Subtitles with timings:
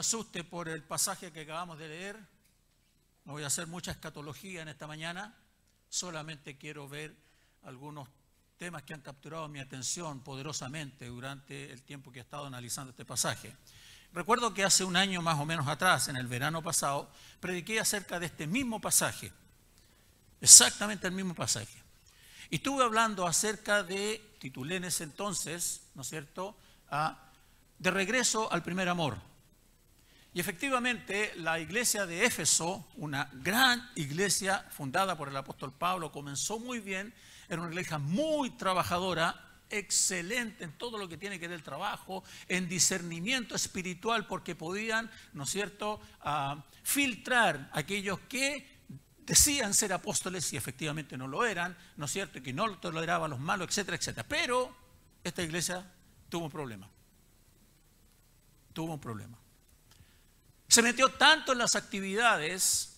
[0.00, 2.18] Asuste por el pasaje que acabamos de leer.
[3.26, 5.34] No voy a hacer mucha escatología en esta mañana.
[5.90, 7.14] Solamente quiero ver
[7.64, 8.08] algunos
[8.56, 13.04] temas que han capturado mi atención poderosamente durante el tiempo que he estado analizando este
[13.04, 13.54] pasaje.
[14.14, 18.18] Recuerdo que hace un año más o menos atrás, en el verano pasado, prediqué acerca
[18.18, 19.30] de este mismo pasaje,
[20.40, 21.76] exactamente el mismo pasaje.
[22.48, 26.56] Y estuve hablando acerca de, titulé en ese entonces, ¿no es cierto?,
[27.78, 29.28] de regreso al primer amor.
[30.32, 36.60] Y efectivamente la iglesia de Éfeso, una gran iglesia fundada por el apóstol Pablo, comenzó
[36.60, 37.12] muy bien,
[37.48, 42.22] era una iglesia muy trabajadora, excelente en todo lo que tiene que ver el trabajo,
[42.48, 48.80] en discernimiento espiritual, porque podían, ¿no es cierto?, ah, filtrar aquellos que
[49.26, 53.30] decían ser apóstoles y efectivamente no lo eran, ¿no es cierto?, y que no toleraban
[53.30, 54.28] los malos, etcétera, etcétera.
[54.28, 54.76] Pero
[55.24, 55.88] esta iglesia
[56.28, 56.88] tuvo un problema.
[58.72, 59.39] Tuvo un problema.
[60.70, 62.96] Se metió tanto en las actividades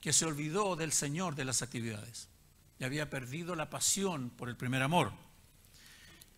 [0.00, 2.30] que se olvidó del Señor de las actividades.
[2.78, 5.12] Y había perdido la pasión por el primer amor.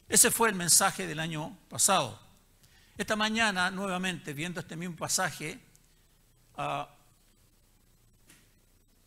[0.08, 2.18] Ese fue el mensaje del año pasado.
[2.96, 5.60] Esta mañana, nuevamente, viendo este mismo pasaje,
[6.56, 6.88] ah,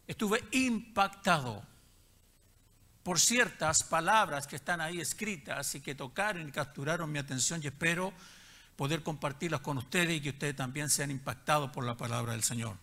[0.08, 1.68] estuve impactado
[3.04, 7.68] por ciertas palabras que están ahí escritas y que tocaron y capturaron mi atención y
[7.68, 8.14] espero
[8.76, 12.78] poder compartirlas con ustedes y que ustedes también sean impactados por la palabra del Señor.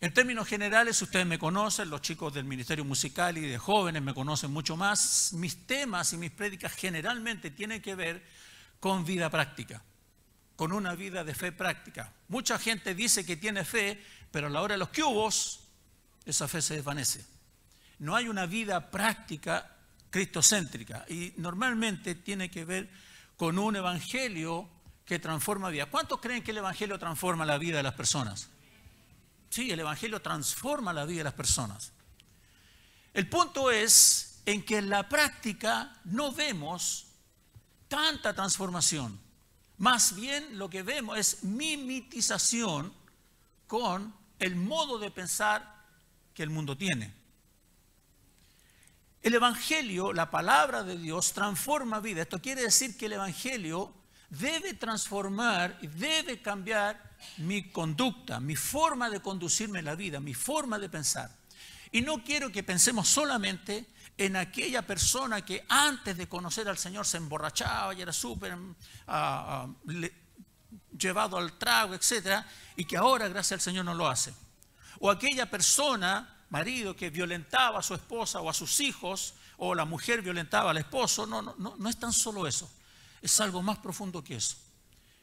[0.00, 4.12] En términos generales, ustedes me conocen, los chicos del Ministerio Musical y de jóvenes me
[4.12, 5.32] conocen mucho más.
[5.32, 8.22] Mis temas y mis prédicas generalmente tienen que ver
[8.78, 9.82] con vida práctica,
[10.54, 12.12] con una vida de fe práctica.
[12.28, 15.60] Mucha gente dice que tiene fe, pero a la hora de los cubos,
[16.26, 17.24] esa fe se desvanece.
[17.98, 19.76] No hay una vida práctica
[20.10, 22.90] cristocéntrica y normalmente tiene que ver
[23.36, 24.68] con un evangelio
[25.04, 25.86] que transforma vida.
[25.86, 28.50] ¿Cuántos creen que el evangelio transforma la vida de las personas?
[29.56, 31.92] Sí, el Evangelio transforma la vida de las personas.
[33.14, 37.06] El punto es en que en la práctica no vemos
[37.88, 39.18] tanta transformación.
[39.78, 42.92] Más bien lo que vemos es mimetización
[43.66, 45.86] con el modo de pensar
[46.34, 47.14] que el mundo tiene.
[49.26, 52.22] El Evangelio, la palabra de Dios, transforma vida.
[52.22, 53.92] Esto quiere decir que el Evangelio
[54.30, 60.32] debe transformar y debe cambiar mi conducta, mi forma de conducirme en la vida, mi
[60.32, 61.28] forma de pensar.
[61.90, 67.04] Y no quiero que pensemos solamente en aquella persona que antes de conocer al Señor
[67.04, 68.56] se emborrachaba y era súper
[69.08, 69.68] ah, ah,
[70.96, 72.44] llevado al trago, etc.
[72.76, 74.32] Y que ahora, gracias al Señor, no lo hace.
[75.00, 79.84] O aquella persona, marido, que violentaba a su esposa o a sus hijos, o la
[79.84, 81.26] mujer violentaba al esposo.
[81.26, 82.70] No, no, no, no es tan solo eso.
[83.22, 84.56] Es algo más profundo que eso.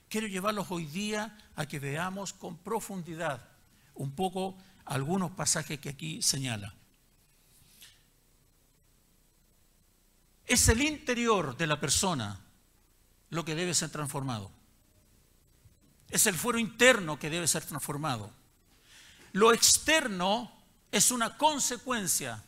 [0.10, 3.50] Quiero llevarlos hoy día a que veamos con profundidad
[3.96, 6.74] un poco algunos pasajes que aquí señala.
[10.46, 12.40] Es el interior de la persona
[13.30, 14.52] lo que debe ser transformado.
[16.10, 18.32] Es el fuero interno que debe ser transformado.
[19.32, 20.52] Lo externo
[20.94, 22.44] es una consecuencia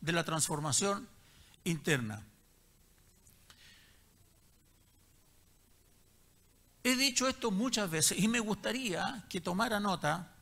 [0.00, 1.08] de la transformación
[1.62, 2.20] interna.
[6.82, 10.32] He dicho esto muchas veces y me gustaría que tomara nota,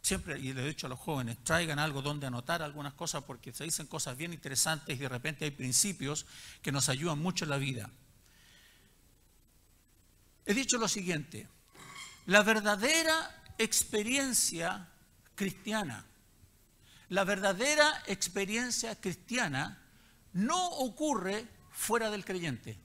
[0.00, 3.52] siempre, y le he dicho a los jóvenes, traigan algo donde anotar algunas cosas porque
[3.52, 6.24] se dicen cosas bien interesantes y de repente hay principios
[6.62, 7.90] que nos ayudan mucho en la vida.
[10.46, 11.48] He dicho lo siguiente,
[12.24, 14.88] la verdadera experiencia
[15.34, 16.06] cristiana,
[17.08, 19.82] la verdadera experiencia cristiana
[20.32, 22.78] no ocurre fuera del creyente,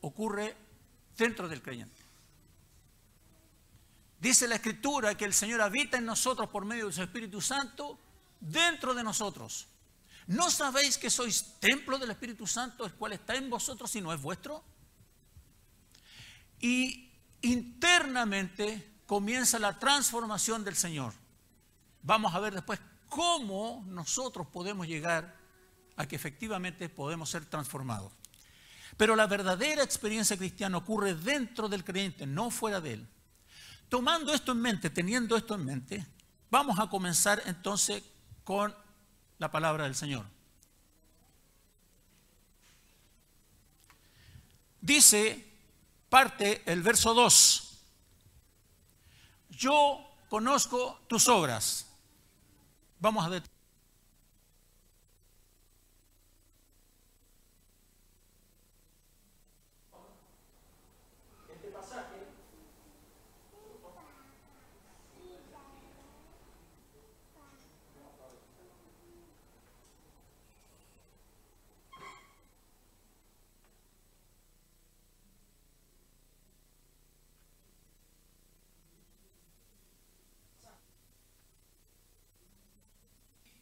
[0.00, 0.56] ocurre
[1.16, 2.00] dentro del creyente.
[4.20, 7.98] Dice la Escritura que el Señor habita en nosotros por medio de su Espíritu Santo
[8.40, 9.68] dentro de nosotros.
[10.26, 14.12] ¿No sabéis que sois templo del Espíritu Santo, el cual está en vosotros y no
[14.12, 14.64] es vuestro?
[16.60, 17.10] Y
[17.42, 21.14] internamente comienza la transformación del Señor.
[22.02, 25.36] Vamos a ver después cómo nosotros podemos llegar
[25.96, 28.12] a que efectivamente podemos ser transformados.
[28.96, 33.08] Pero la verdadera experiencia cristiana ocurre dentro del creyente, no fuera de él.
[33.88, 36.06] Tomando esto en mente, teniendo esto en mente,
[36.50, 38.02] vamos a comenzar entonces
[38.44, 38.74] con
[39.38, 40.26] la palabra del Señor.
[44.80, 45.44] Dice
[46.08, 47.78] parte el verso 2.
[49.50, 51.87] Yo conozco tus obras.
[53.00, 53.28] Vamos a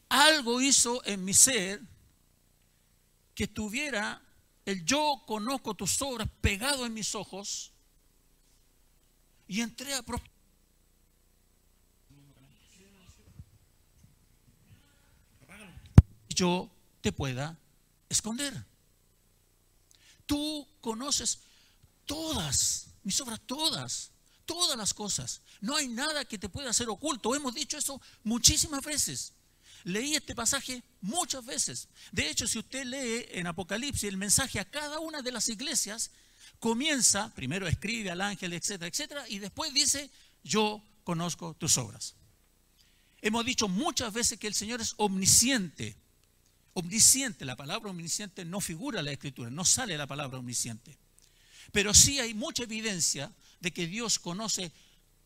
[0.09, 1.81] algo hizo en mi ser
[3.35, 4.23] que tuviera
[4.65, 7.73] el yo conozco tus obras pegado en mis ojos
[9.47, 10.03] y entré a
[16.37, 16.71] yo
[17.01, 17.59] te pueda
[18.09, 18.65] esconder.
[20.27, 21.41] Tú conoces
[22.05, 24.11] todas, mis obras todas,
[24.45, 25.41] todas las cosas.
[25.61, 27.35] No hay nada que te pueda hacer oculto.
[27.35, 29.33] Hemos dicho eso muchísimas veces.
[29.87, 31.89] Leí este pasaje muchas veces.
[32.11, 36.11] De hecho, si usted lee en Apocalipsis el mensaje a cada una de las iglesias,
[36.59, 40.11] comienza, primero escribe al ángel, etcétera, etcétera, y después dice,
[40.43, 42.17] yo conozco tus obras.
[43.23, 45.95] Hemos dicho muchas veces que el Señor es omnisciente.
[46.73, 50.99] Omnisciente, la palabra omnisciente no figura en la escritura, no sale la palabra omnisciente.
[51.71, 54.73] Pero sí hay mucha evidencia de que Dios conoce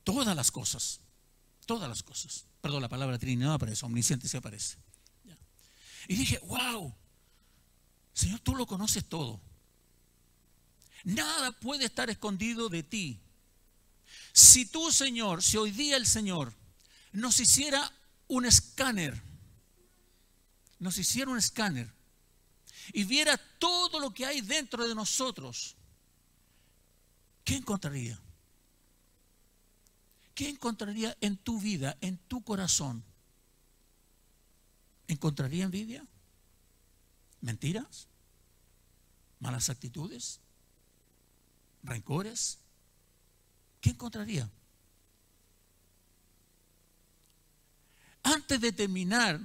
[0.04, 1.00] todas las cosas,
[1.66, 2.46] todas las cosas.
[2.60, 4.76] Perdón, la palabra Trinidad aparece, omnisciente se aparece.
[6.08, 6.94] Y dije, wow,
[8.12, 9.40] Señor, tú lo conoces todo.
[11.04, 13.20] Nada puede estar escondido de ti.
[14.32, 16.54] Si tú, Señor, si hoy día el Señor
[17.12, 17.92] nos hiciera
[18.28, 19.20] un escáner,
[20.78, 21.92] nos hiciera un escáner
[22.92, 25.76] y viera todo lo que hay dentro de nosotros,
[27.44, 28.20] ¿qué encontraría?
[30.34, 33.04] ¿Qué encontraría en tu vida, en tu corazón?
[35.08, 36.04] ¿Encontraría envidia?
[37.40, 38.06] ¿Mentiras?
[39.40, 40.40] ¿Malas actitudes?
[41.82, 42.58] ¿Rencores?
[43.80, 44.48] ¿Qué encontraría?
[48.22, 49.40] Antes de terminar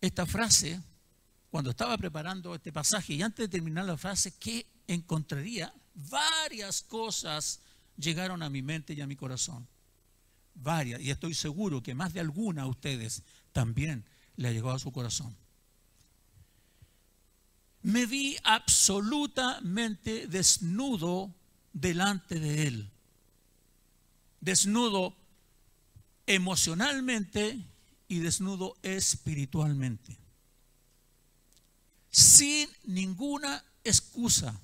[0.00, 0.80] esta frase,
[1.50, 5.72] cuando estaba preparando este pasaje y antes de terminar la frase, ¿qué encontraría?
[5.94, 7.60] Varias cosas
[7.96, 9.66] llegaron a mi mente y a mi corazón
[10.62, 13.22] varias, y estoy seguro que más de alguna a ustedes
[13.52, 14.04] también
[14.36, 15.34] le ha llegado a su corazón.
[17.82, 21.32] Me vi absolutamente desnudo
[21.72, 22.90] delante de Él.
[24.40, 25.16] Desnudo
[26.26, 27.58] emocionalmente
[28.08, 30.16] y desnudo espiritualmente.
[32.10, 34.60] Sin ninguna excusa,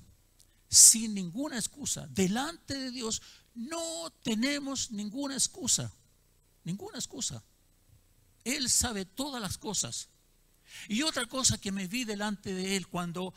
[0.69, 3.21] sin ninguna excusa, delante de Dios
[3.55, 5.91] no tenemos ninguna excusa,
[6.63, 7.41] ninguna excusa.
[8.43, 10.09] Él sabe todas las cosas.
[10.87, 13.33] Y otra cosa que me vi delante de Él cuando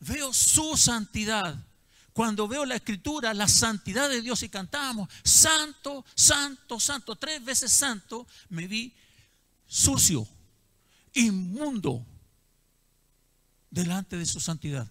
[0.00, 1.64] veo su santidad,
[2.12, 7.72] cuando veo la escritura, la santidad de Dios y cantábamos, santo, santo, santo, tres veces
[7.72, 8.94] santo, me vi
[9.66, 10.26] sucio,
[11.14, 12.04] inmundo,
[13.70, 14.90] delante de su santidad.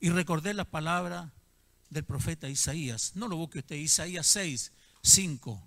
[0.00, 1.32] Y recordé la palabra
[1.90, 3.12] del profeta Isaías.
[3.14, 5.66] No lo busque usted, Isaías 6, 5.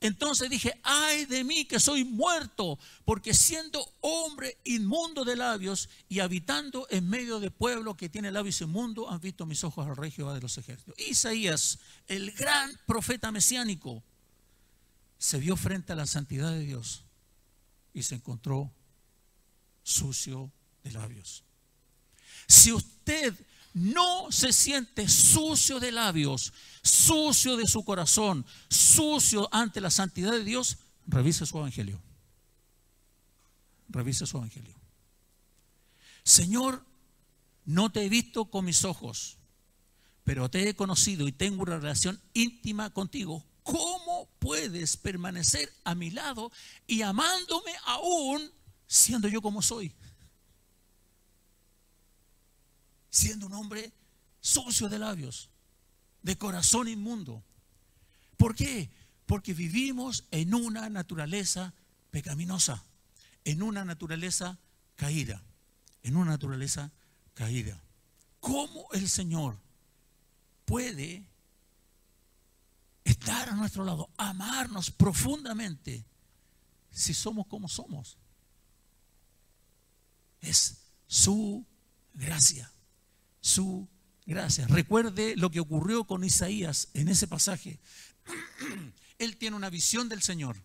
[0.00, 6.20] Entonces dije, ay de mí que soy muerto, porque siendo hombre inmundo de labios y
[6.20, 10.10] habitando en medio de pueblo que tiene labios inmundos, han visto mis ojos al rey
[10.10, 10.94] Jehová de los ejércitos.
[10.98, 14.02] Isaías, el gran profeta mesiánico,
[15.18, 17.02] se vio frente a la santidad de Dios
[17.94, 18.70] y se encontró
[19.82, 20.52] sucio
[20.84, 21.42] de labios.
[22.46, 23.34] Si usted
[23.76, 30.44] no se siente sucio de labios, sucio de su corazón, sucio ante la santidad de
[30.44, 32.00] Dios, revise su evangelio.
[33.90, 34.74] Revise su evangelio.
[36.24, 36.86] Señor,
[37.66, 39.36] no te he visto con mis ojos,
[40.24, 43.44] pero te he conocido y tengo una relación íntima contigo.
[43.62, 46.50] ¿Cómo puedes permanecer a mi lado
[46.86, 48.50] y amándome aún
[48.86, 49.92] siendo yo como soy?
[53.16, 53.94] Siendo un hombre
[54.42, 55.48] sucio de labios,
[56.22, 57.42] de corazón inmundo.
[58.36, 58.90] ¿Por qué?
[59.24, 61.72] Porque vivimos en una naturaleza
[62.10, 62.84] pecaminosa,
[63.44, 64.58] en una naturaleza
[64.96, 65.42] caída,
[66.02, 66.92] en una naturaleza
[67.32, 67.80] caída.
[68.38, 69.58] ¿Cómo el Señor
[70.66, 71.26] puede
[73.02, 76.04] estar a nuestro lado, amarnos profundamente
[76.90, 78.18] si somos como somos?
[80.42, 81.64] Es su
[82.12, 82.70] gracia
[83.46, 83.88] su
[84.26, 84.66] gracia.
[84.66, 87.78] Recuerde lo que ocurrió con Isaías en ese pasaje.
[89.18, 90.56] Él tiene una visión del Señor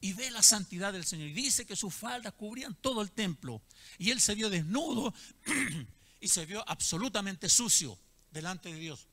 [0.00, 3.60] y ve la santidad del Señor y dice que sus faldas cubrían todo el templo
[3.98, 5.12] y él se vio desnudo
[6.20, 7.98] y se vio absolutamente sucio
[8.30, 9.08] delante de Dios.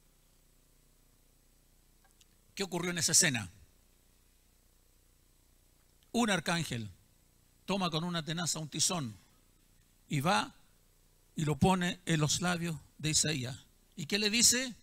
[2.54, 3.50] ¿Qué ocurrió en esa escena?
[6.12, 6.92] Un arcángel
[7.66, 9.18] toma con una tenaza un tizón
[10.10, 10.54] y va
[11.36, 13.58] y lo pone en los labios de Isaías.
[13.96, 14.76] ¿Y qué le dice?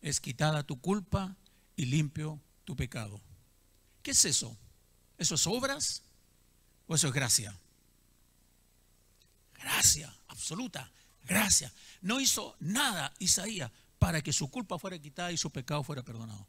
[0.00, 1.36] Es quitada tu culpa
[1.76, 3.20] y limpio tu pecado.
[4.02, 4.56] ¿Qué es eso?
[5.18, 6.02] ¿Eso es obras
[6.86, 7.56] o eso es gracia?
[9.54, 10.90] Gracia, absoluta,
[11.24, 11.72] gracia.
[12.00, 16.46] No hizo nada Isaías para que su culpa fuera quitada y su pecado fuera perdonado.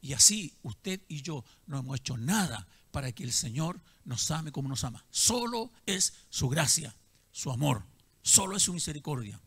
[0.00, 4.52] Y así usted y yo no hemos hecho nada para que el Señor nos ame
[4.52, 5.04] como nos ama.
[5.10, 6.94] Solo es su gracia,
[7.32, 7.82] su amor,
[8.22, 9.40] solo es su misericordia.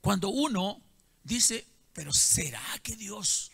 [0.00, 0.80] Cuando uno
[1.22, 3.50] dice, pero ¿será que Dios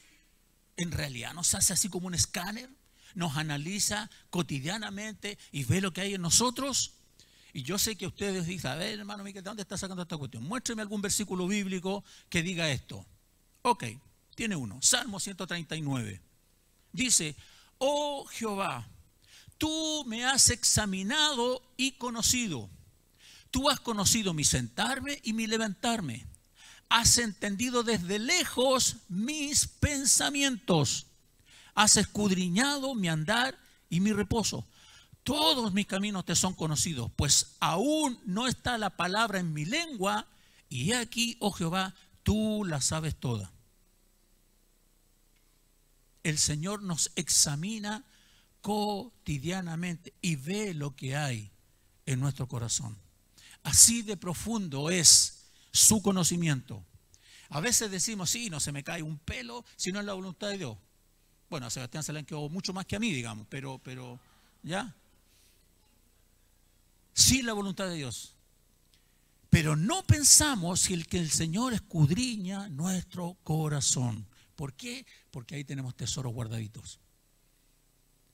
[0.76, 2.70] en realidad nos hace así como un escáner?
[3.16, 6.92] Nos analiza cotidianamente y ve lo que hay en nosotros.
[7.52, 10.16] Y yo sé que ustedes dicen, a ver, hermano Miguel, ¿de dónde está sacando esta
[10.16, 10.44] cuestión?
[10.44, 13.04] Muéstreme algún versículo bíblico que diga esto.
[13.62, 13.82] Ok,
[14.36, 14.78] tiene uno.
[14.80, 16.20] Salmo 139.
[16.92, 17.34] Dice,
[17.86, 18.88] oh Jehová,
[19.58, 22.70] tú me has examinado y conocido.
[23.50, 26.26] Tú has conocido mi sentarme y mi levantarme.
[26.88, 31.06] Has entendido desde lejos mis pensamientos.
[31.74, 34.66] Has escudriñado mi andar y mi reposo
[35.24, 40.26] todos mis caminos te son conocidos, pues aún no está la palabra en mi lengua,
[40.68, 43.50] y aquí, oh Jehová, tú la sabes toda.
[46.24, 48.04] El Señor nos examina
[48.60, 51.52] cotidianamente y ve lo que hay
[52.06, 52.98] en nuestro corazón.
[53.62, 56.84] Así de profundo es su conocimiento.
[57.50, 60.48] A veces decimos, sí, no se me cae un pelo si no es la voluntad
[60.48, 60.76] de Dios.
[61.48, 64.18] Bueno, a Sebastián se le han quedado mucho más que a mí, digamos, pero, pero,
[64.64, 64.92] ¿ya?
[67.14, 68.34] sin la voluntad de Dios.
[69.48, 74.26] Pero no pensamos que el, que el Señor escudriña nuestro corazón.
[74.56, 75.06] ¿Por qué?
[75.30, 77.00] Porque ahí tenemos tesoros guardaditos.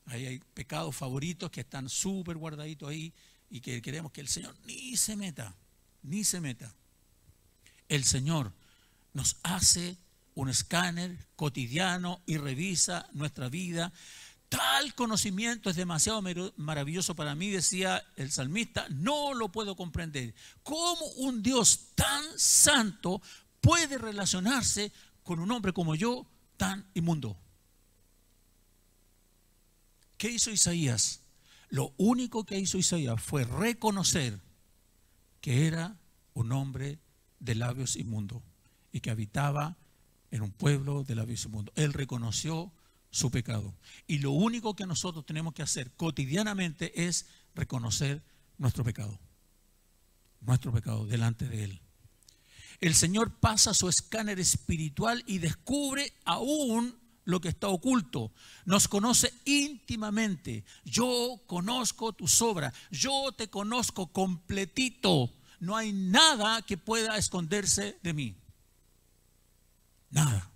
[0.07, 3.13] Ahí hay pecados favoritos que están súper guardaditos ahí
[3.49, 5.57] y que queremos que el Señor ni se meta,
[6.03, 6.75] ni se meta.
[7.89, 8.53] El Señor
[9.13, 9.97] nos hace
[10.35, 13.93] un escáner cotidiano y revisa nuestra vida
[14.51, 16.21] Tal conocimiento es demasiado
[16.57, 20.35] maravilloso para mí, decía el salmista, no lo puedo comprender.
[20.65, 23.23] ¿Cómo un Dios tan santo
[23.61, 24.93] puede relacionarse
[25.31, 27.39] con un hombre como yo, tan inmundo?
[30.19, 31.23] ¿Qué hizo Isaías?
[31.69, 34.41] Lo único que hizo Isaías fue reconocer
[35.41, 35.97] que era
[36.35, 36.99] un hombre
[37.39, 38.43] de labios inmundos
[38.91, 39.77] y que habitaba
[40.33, 41.73] en un pueblo de labios inmundos.
[41.77, 42.73] Él reconoció
[43.13, 43.77] su pecado.
[44.09, 48.25] Y lo único que nosotros tenemos que hacer cotidianamente es reconocer
[48.59, 49.17] nuestro pecado.
[50.41, 51.83] Nuestro pecado delante de Él.
[52.81, 58.33] El Señor pasa su escáner espiritual y descubre aún lo que está oculto.
[58.65, 60.65] Nos conoce íntimamente.
[60.85, 62.75] Yo conozco tus obras.
[62.91, 65.31] Yo te conozco completito.
[65.59, 68.37] No hay nada que pueda esconderse de mí.
[70.11, 70.51] Nada.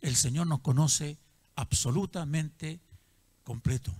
[0.00, 1.18] El Señor nos conoce
[1.54, 2.80] absolutamente
[3.44, 3.94] completo,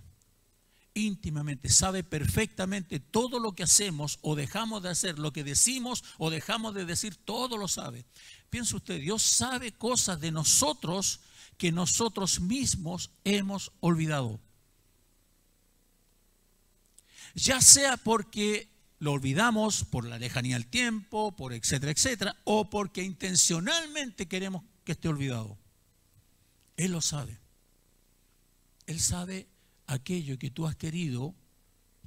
[0.97, 6.29] íntimamente, sabe perfectamente todo lo que hacemos o dejamos de hacer, lo que decimos o
[6.29, 8.05] dejamos de decir, todo lo sabe.
[8.49, 11.21] Piensa usted, Dios sabe cosas de nosotros
[11.57, 14.39] que nosotros mismos hemos olvidado.
[17.35, 23.03] Ya sea porque lo olvidamos por la lejanía del tiempo, por etcétera, etcétera, o porque
[23.03, 25.57] intencionalmente queremos que esté olvidado.
[26.77, 27.39] Él lo sabe.
[28.85, 29.47] Él sabe
[29.87, 31.33] aquello que tú has querido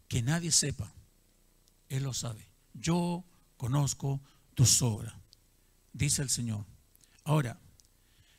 [0.08, 0.92] que nadie sepa.
[1.88, 2.46] Él lo sabe.
[2.75, 3.25] Yo
[3.56, 4.20] conozco
[4.54, 5.14] tus obras,
[5.92, 6.64] dice el Señor.
[7.25, 7.58] Ahora,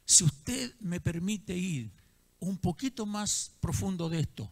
[0.06, 1.92] si usted me permite ir
[2.40, 4.52] un poquito más profundo de esto,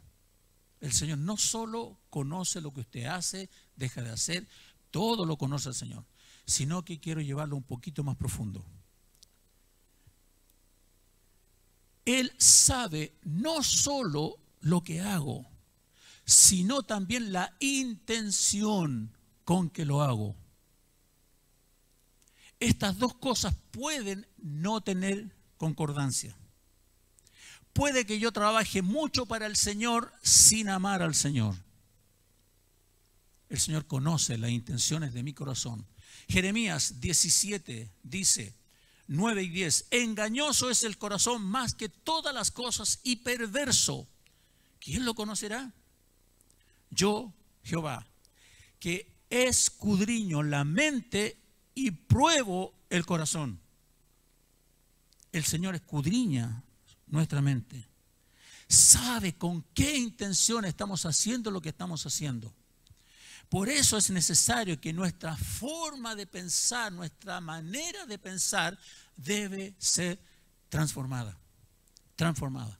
[0.79, 4.47] el Señor no solo conoce lo que usted hace, deja de hacer,
[4.91, 6.05] todo lo conoce el Señor,
[6.45, 8.65] sino que quiero llevarlo un poquito más profundo.
[12.05, 15.47] Él sabe no solo lo que hago,
[16.25, 20.35] sino también la intención con que lo hago.
[22.59, 26.37] Estas dos cosas pueden no tener concordancia.
[27.73, 31.55] Puede que yo trabaje mucho para el Señor sin amar al Señor.
[33.47, 35.87] El Señor conoce las intenciones de mi corazón.
[36.27, 38.55] Jeremías 17 dice,
[39.07, 39.87] 9 y 10.
[39.89, 44.07] Engañoso es el corazón más que todas las cosas y perverso.
[44.79, 45.71] ¿Quién lo conocerá?
[46.89, 47.33] Yo,
[47.63, 48.07] Jehová,
[48.79, 51.37] que escudriño la mente
[51.75, 53.59] y pruebo el corazón.
[55.31, 56.63] El Señor escudriña
[57.07, 57.87] nuestra mente.
[58.67, 62.53] Sabe con qué intención estamos haciendo lo que estamos haciendo.
[63.49, 68.77] Por eso es necesario que nuestra forma de pensar, nuestra manera de pensar
[69.17, 70.19] debe ser
[70.69, 71.35] transformada.
[72.15, 72.78] Transformada.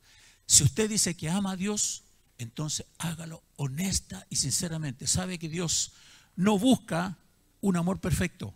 [0.50, 2.06] Si usted dice que ama a Dios,
[2.39, 5.06] entonces hágalo honesta y sinceramente.
[5.06, 5.94] Sabe que Dios
[6.36, 7.20] no busca
[7.62, 8.56] un amor perfecto.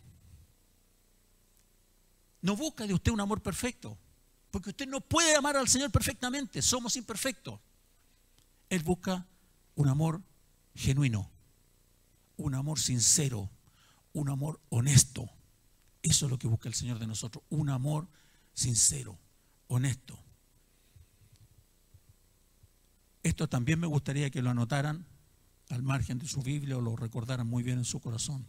[2.42, 3.96] No busca de usted un amor perfecto,
[4.50, 7.60] porque usted no puede amar al Señor perfectamente, somos imperfectos.
[8.72, 9.28] Él busca
[9.76, 10.20] un amor
[10.74, 11.30] genuino,
[12.38, 13.52] un amor sincero,
[14.14, 15.30] un amor honesto.
[16.02, 18.08] Eso es lo que busca el Señor de nosotros, un amor
[18.56, 19.16] sincero,
[19.68, 20.23] honesto.
[23.24, 25.06] Esto también me gustaría que lo anotaran
[25.70, 28.46] al margen de su Biblia o lo recordaran muy bien en su corazón.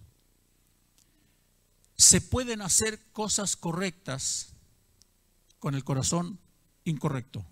[1.96, 4.52] Se pueden hacer cosas correctas
[5.60, 6.40] con el corazón
[6.84, 7.46] incorrecto.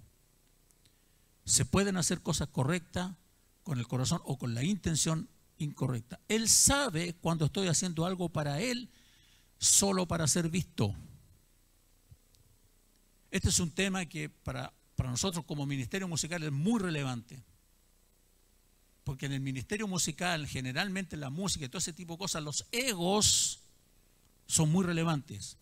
[1.44, 3.12] Se pueden hacer cosas correctas
[3.62, 6.20] con el corazón o con la intención incorrecta.
[6.28, 8.90] Él sabe cuando estoy haciendo algo para Él
[9.58, 10.94] solo para ser visto.
[13.30, 17.42] Este es un tema que para, para nosotros como ministerio musical es muy relevante.
[19.02, 22.68] Porque en el ministerio musical, generalmente la música y todo ese tipo de cosas, los
[22.70, 23.62] egos
[24.46, 25.58] son muy relevantes.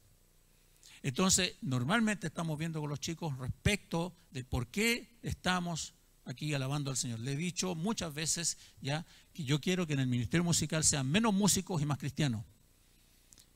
[1.03, 5.95] Entonces, normalmente estamos viendo con los chicos respecto de por qué estamos
[6.27, 7.21] aquí alabando al Señor.
[7.21, 11.11] Le he dicho muchas veces ya que yo quiero que en el ministerio musical sean
[11.11, 12.45] menos músicos y más cristianos.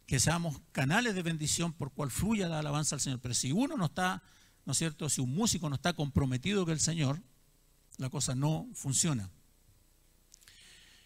[0.07, 3.21] Que seamos canales de bendición por cual fluya la alabanza al Señor.
[3.21, 4.23] Pero si uno no está,
[4.65, 5.09] ¿no es cierto?
[5.09, 7.21] Si un músico no está comprometido con el Señor,
[7.99, 9.31] la cosa no funciona.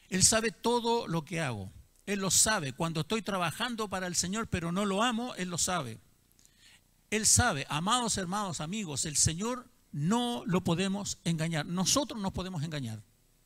[0.09, 1.71] Él sabe todo lo que hago.
[2.07, 2.73] Él lo sabe.
[2.73, 5.99] Cuando estoy trabajando para el Señor pero no lo amo, Él lo sabe.
[7.11, 11.67] Él sabe, amados hermanos, amigos, el Señor no lo podemos engañar.
[11.67, 13.03] Nosotros nos podemos engañar.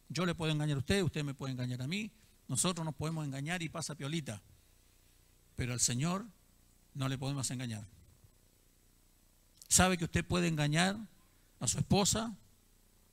[0.09, 2.11] Yo le puedo engañar a usted, usted me puede engañar a mí.
[2.49, 4.43] Nosotros nos podemos engañar y pasa piolita.
[5.57, 6.27] Pero al Señor
[6.95, 7.87] no le podemos engañar.
[9.73, 10.99] ¿Sabe que usted puede engañar
[11.59, 12.37] a su esposa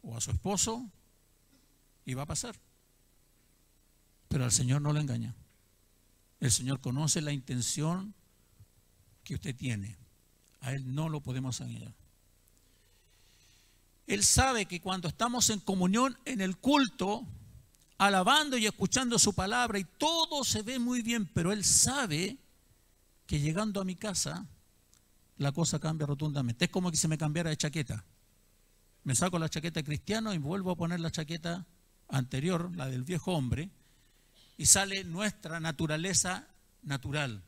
[0.03, 0.85] o a su esposo?
[2.03, 2.53] Y va a pasar.
[4.27, 5.33] Pero al Señor no lo engaña.
[6.41, 8.13] El Señor conoce la intención
[9.23, 9.95] que usted tiene.
[10.59, 11.93] A Él no lo podemos engañar.
[14.05, 17.25] Él sabe que cuando estamos en comunión en el culto,
[17.97, 22.37] alabando y escuchando su palabra, y todo se ve muy bien, pero Él sabe
[23.27, 24.45] que llegando a mi casa,
[25.39, 26.65] la cosa cambia rotundamente.
[26.65, 28.03] Es como que se me cambiara de chaqueta.
[29.05, 31.65] Me saco la chaqueta cristiana y vuelvo a poner la chaqueta
[32.09, 33.69] anterior, la del viejo hombre,
[34.57, 36.45] y sale nuestra naturaleza
[36.83, 37.41] natural.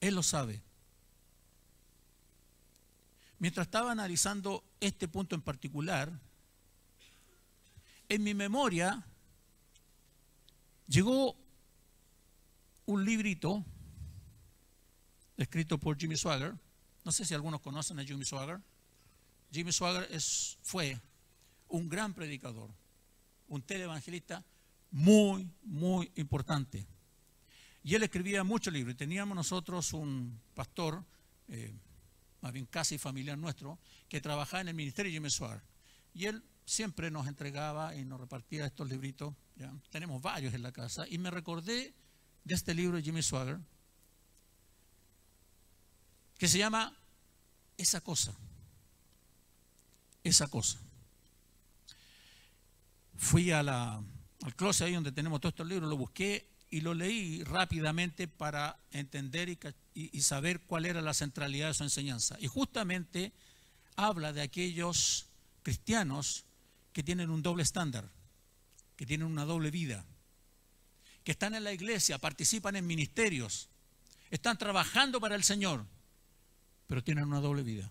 [0.00, 0.62] Él lo sabe.
[3.38, 6.10] Mientras estaba analizando este punto en particular,
[8.08, 9.04] en mi memoria
[10.88, 11.36] llegó
[12.86, 13.62] un librito
[15.36, 16.54] escrito por Jimmy Swagger.
[17.04, 18.60] No sé si algunos conocen a Jimmy Swagger.
[19.50, 21.00] Jimmy Swagger es, fue
[21.68, 22.70] un gran predicador,
[23.48, 24.44] un televangelista
[24.90, 26.86] muy, muy importante.
[27.82, 28.96] Y él escribía muchos libros.
[28.96, 31.04] Teníamos nosotros un pastor,
[31.48, 31.72] eh,
[32.40, 35.62] más bien casi familiar nuestro, que trabajaba en el ministerio de Jimmy Swagger.
[36.14, 39.34] Y él siempre nos entregaba y nos repartía estos libritos.
[39.56, 39.72] ¿ya?
[39.90, 41.06] Tenemos varios en la casa.
[41.08, 41.94] Y me recordé
[42.44, 43.58] de este libro de Jimmy Swagger,
[46.42, 46.92] que se llama
[47.78, 48.34] Esa cosa.
[50.24, 50.76] Esa cosa.
[53.16, 57.44] Fui a al closet ahí donde tenemos todos estos libros, lo busqué y lo leí
[57.44, 59.56] rápidamente para entender
[59.94, 62.36] y, saber cuál era la centralidad de su enseñanza.
[62.40, 63.30] Y justamente
[63.94, 65.26] habla de aquellos
[65.62, 66.44] cristianos
[66.92, 68.10] que tienen un doble estándar,
[68.96, 70.04] que tienen una doble vida,
[71.22, 73.68] que están en la iglesia, participan en ministerios,
[74.32, 75.86] están trabajando para el Señor,
[76.92, 77.90] pero tienen una doble vida.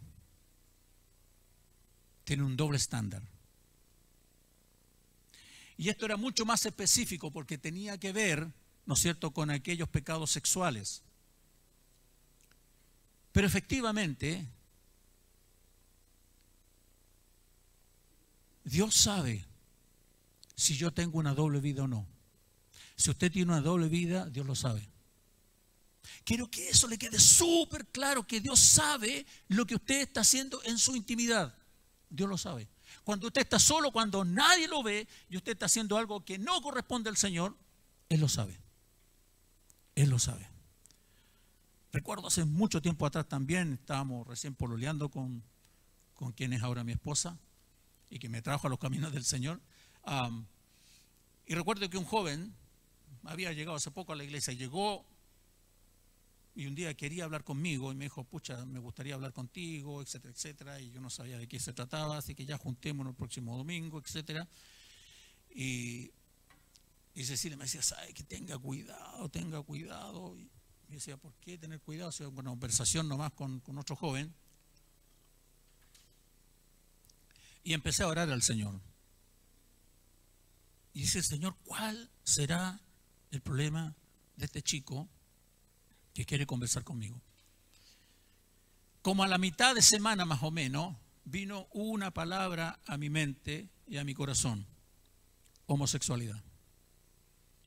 [2.24, 3.24] Tienen un doble estándar.
[5.76, 8.48] Y esto era mucho más específico porque tenía que ver
[8.86, 11.02] ¿no es cierto?, con aquellos pecados sexuales.
[13.32, 14.46] Pero efectivamente,
[18.64, 19.44] Dios sabe
[20.54, 22.06] si yo tengo una doble vida o no.
[22.96, 24.88] Si usted tiene una doble vida, Dios lo sabe.
[26.24, 30.62] Quiero que eso le quede súper claro, que Dios sabe lo que usted está haciendo
[30.64, 31.56] en su intimidad.
[32.10, 32.68] Dios lo sabe.
[33.04, 36.62] Cuando usted está solo, cuando nadie lo ve y usted está haciendo algo que no
[36.62, 37.58] corresponde al Señor,
[38.10, 38.60] Él lo sabe.
[39.96, 40.48] Él lo sabe.
[41.92, 45.44] Recuerdo hace mucho tiempo atrás también, estábamos recién pololeando con,
[46.14, 47.38] con quien es ahora mi esposa
[48.10, 49.60] y que me trajo a los caminos del Señor.
[51.46, 52.54] y recuerdo que un joven
[53.24, 55.06] había llegado hace poco a la iglesia, llegó
[56.54, 60.34] y un día quería hablar conmigo y me dijo, pucha, me gustaría hablar contigo, etcétera,
[60.34, 63.58] etcétera, y yo no sabía de qué se trataba, así que ya juntémonos el próximo
[63.58, 64.48] domingo, etcétera.
[65.50, 66.12] Y,
[67.14, 70.38] y Cecilia me decía, sabe que tenga cuidado, tenga cuidado.
[70.38, 70.50] Y
[70.90, 72.12] me decía, ¿por qué tener cuidado?
[72.12, 74.34] Sea, una conversación nomás con, con otro joven.
[77.64, 78.82] Y empecé a orar al Señor.
[80.94, 82.82] Y dice, Señor, ¿cuál será
[83.32, 83.96] el problema
[84.36, 85.08] de este chico
[86.14, 87.22] que quiere conversar conmigo?
[89.02, 93.70] Como a la mitad de semana más o menos, vino una palabra a mi mente
[93.88, 94.68] y a mi corazón,
[95.66, 96.44] homosexualidad.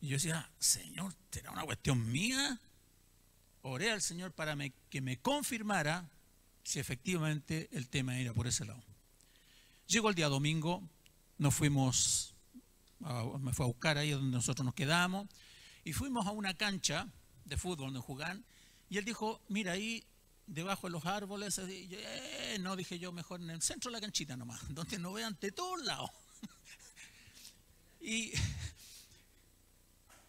[0.00, 2.60] Y yo decía, Señor, ¿será una cuestión mía?
[3.62, 4.56] Oré al Señor para
[4.90, 6.10] que me confirmara
[6.62, 8.82] si efectivamente el tema era por ese lado.
[9.86, 10.82] Llegó el día domingo,
[11.38, 12.34] nos fuimos,
[13.40, 15.28] me fue a buscar ahí donde nosotros nos quedamos,
[15.84, 17.08] y fuimos a una cancha
[17.44, 18.40] de fútbol donde jugar,
[18.88, 20.04] y él dijo, mira ahí
[20.46, 24.36] debajo de los árboles, eh, no dije yo, mejor en el centro de la canchita
[24.36, 26.10] nomás, donde no vean de todos lados.
[28.00, 28.32] y,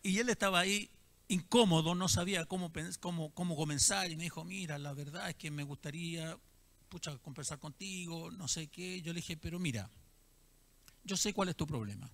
[0.04, 0.89] y él estaba ahí
[1.28, 5.51] incómodo, no sabía cómo, cómo, cómo comenzar, y me dijo, mira, la verdad es que
[5.51, 6.38] me gustaría
[6.95, 9.01] pucha, conversar contigo, no sé qué.
[9.01, 9.89] Yo le dije, pero mira,
[11.04, 12.10] yo sé cuál es tu problema.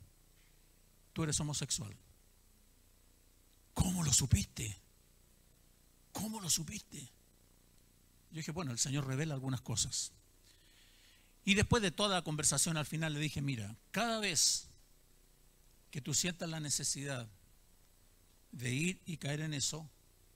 [1.13, 1.95] Tú eres homosexual.
[3.73, 4.79] ¿Cómo lo supiste?
[6.21, 6.99] ¿Cómo lo supiste?
[8.29, 10.11] Yo dije, bueno, el Señor revela algunas cosas.
[11.43, 14.67] Y después de toda la conversación al final le dije, mira, cada vez
[15.89, 17.27] que tú sientas la necesidad
[18.51, 19.89] de ir y caer en eso,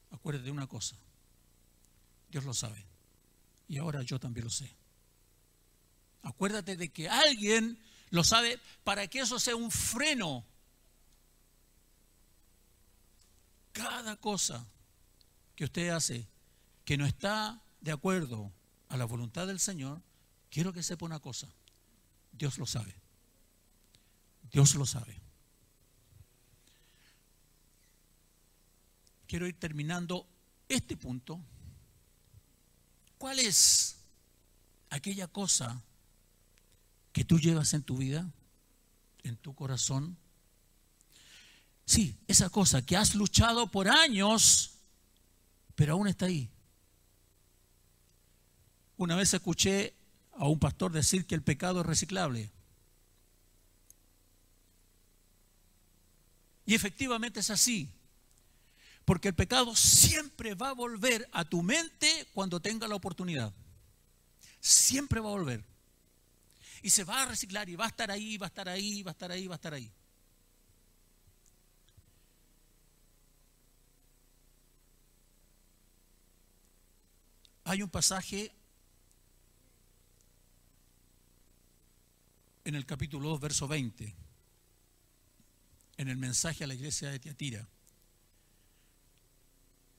[0.10, 0.96] acuérdate de una cosa,
[2.32, 2.84] Dios lo sabe.
[3.68, 4.76] Y ahora yo también lo sé.
[6.24, 7.78] Acuérdate de que alguien
[8.10, 10.44] lo sabe para que eso sea un freno.
[13.72, 14.66] Cada cosa
[15.56, 16.28] que usted hace
[16.84, 18.52] que no está de acuerdo
[18.90, 20.02] a la voluntad del Señor,
[20.50, 21.48] quiero que sepa una cosa.
[22.32, 22.94] Dios lo sabe.
[24.52, 25.20] Dios lo sabe.
[29.28, 30.28] Quiero ir terminando
[30.70, 31.42] este punto
[33.26, 33.96] ¿Cuál es
[34.90, 35.82] aquella cosa
[37.12, 38.30] que tú llevas en tu vida,
[39.24, 40.18] en tu corazón?
[41.86, 44.75] Sí, esa cosa que has luchado por años,
[45.76, 46.50] pero aún está ahí.
[48.98, 49.94] Una vez escuché
[50.34, 52.50] a un pastor decir que el pecado es reciclable.
[56.66, 57.90] Y efectivamente es así.
[59.04, 63.54] Porque el pecado siempre va a volver a tu mente cuando tenga la oportunidad.
[64.60, 65.64] Siempre va a volver.
[66.82, 69.12] Y se va a reciclar y va a estar ahí, va a estar ahí, va
[69.12, 69.92] a estar ahí, va a estar ahí.
[77.68, 78.52] Hay un pasaje
[82.64, 84.16] en el capítulo 2, verso 20,
[85.98, 87.68] en el mensaje a la iglesia de Tiatira.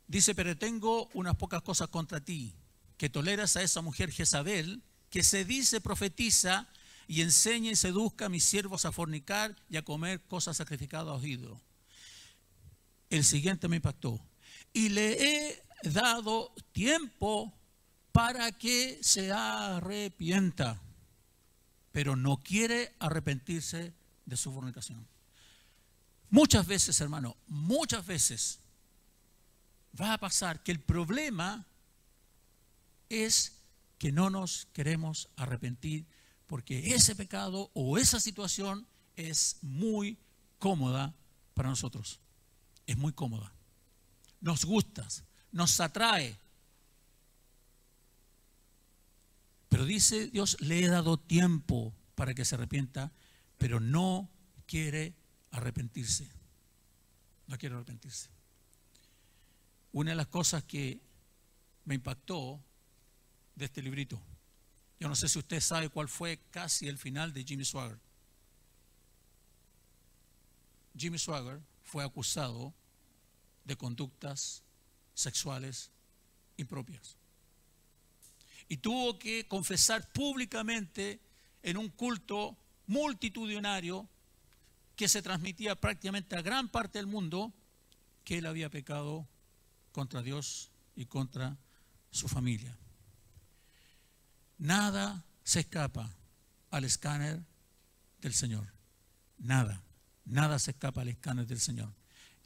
[0.06, 2.54] Dice, pero tengo unas pocas cosas contra ti,
[2.96, 6.68] que toleras a esa mujer Jezabel, que se dice profetiza
[7.08, 11.26] y enseña y seduzca a mis siervos a fornicar y a comer cosas sacrificadas a
[11.26, 11.58] ídolos.
[13.10, 14.20] El siguiente me impactó.
[14.72, 17.52] Y le he dado tiempo
[18.12, 20.80] para que se arrepienta,
[21.92, 23.92] pero no quiere arrepentirse
[24.24, 25.06] de su fornicación.
[26.30, 28.60] Muchas veces, hermano, muchas veces
[30.00, 31.66] va a pasar que el problema
[33.08, 33.62] es
[33.98, 36.06] que no nos queremos arrepentir
[36.46, 38.86] porque ese pecado o esa situación
[39.16, 40.18] es muy
[40.58, 41.14] cómoda
[41.54, 42.20] para nosotros.
[42.86, 43.52] Es muy cómoda.
[44.40, 45.06] Nos gusta,
[45.56, 46.38] nos atrae.
[49.70, 53.10] Pero dice Dios, le he dado tiempo para que se arrepienta,
[53.56, 54.28] pero no
[54.66, 55.14] quiere
[55.50, 56.30] arrepentirse.
[57.46, 58.28] No quiere arrepentirse.
[59.92, 61.00] Una de las cosas que
[61.86, 62.62] me impactó
[63.54, 64.20] de este librito,
[65.00, 67.98] yo no sé si usted sabe cuál fue casi el final de Jimmy Swagger.
[70.96, 72.74] Jimmy Swagger fue acusado
[73.64, 74.62] de conductas
[75.16, 75.90] sexuales
[76.56, 77.16] impropias.
[78.68, 81.20] Y tuvo que confesar públicamente
[81.62, 84.08] en un culto multitudinario
[84.94, 87.52] que se transmitía prácticamente a gran parte del mundo
[88.24, 89.26] que él había pecado
[89.92, 91.56] contra Dios y contra
[92.10, 92.76] su familia.
[94.58, 96.14] Nada se escapa
[96.70, 97.42] al escáner
[98.20, 98.72] del Señor.
[99.38, 99.82] Nada,
[100.24, 101.92] nada se escapa al escáner del Señor.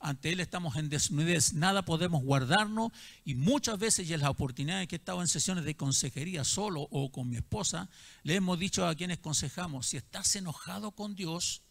[0.01, 2.91] Ante Él estamos en desnudez, nada podemos guardarnos
[3.25, 6.89] y muchas veces y en las oportunidades que he estado en sesiones de consejería solo
[6.91, 7.91] o con mi esposa,
[8.23, 11.63] le hemos dicho a quienes consejamos, si estás enojado con Dios,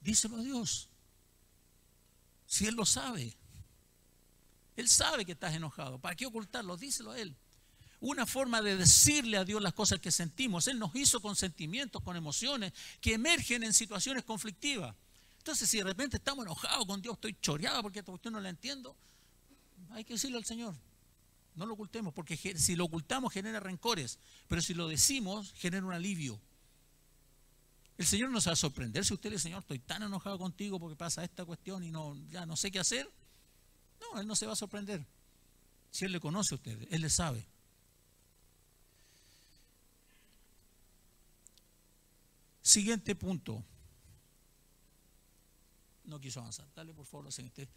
[0.00, 0.88] díselo a Dios.
[2.46, 3.36] Si Él lo sabe.
[4.76, 5.98] Él sabe que estás enojado.
[5.98, 6.78] ¿Para qué ocultarlo?
[6.78, 7.36] Díselo a Él.
[8.00, 10.66] Una forma de decirle a Dios las cosas que sentimos.
[10.66, 14.94] Él nos hizo con sentimientos, con emociones que emergen en situaciones conflictivas.
[15.44, 18.48] Entonces, si de repente estamos enojados con Dios, estoy choreado porque esta cuestión no la
[18.48, 18.96] entiendo,
[19.90, 20.74] hay que decirle al Señor.
[21.54, 25.92] No lo ocultemos, porque si lo ocultamos genera rencores, pero si lo decimos genera un
[25.92, 26.40] alivio.
[27.98, 30.80] El Señor nos va a sorprender si usted le dice, Señor, estoy tan enojado contigo
[30.80, 33.06] porque pasa esta cuestión y no, ya no sé qué hacer.
[34.00, 35.04] No, Él no se va a sorprender.
[35.90, 37.44] Si Él le conoce a usted, Él le sabe.
[42.62, 43.62] Siguiente punto.
[46.14, 46.64] No quiso avanzar.
[46.76, 47.68] Dale por favor lo siguiente.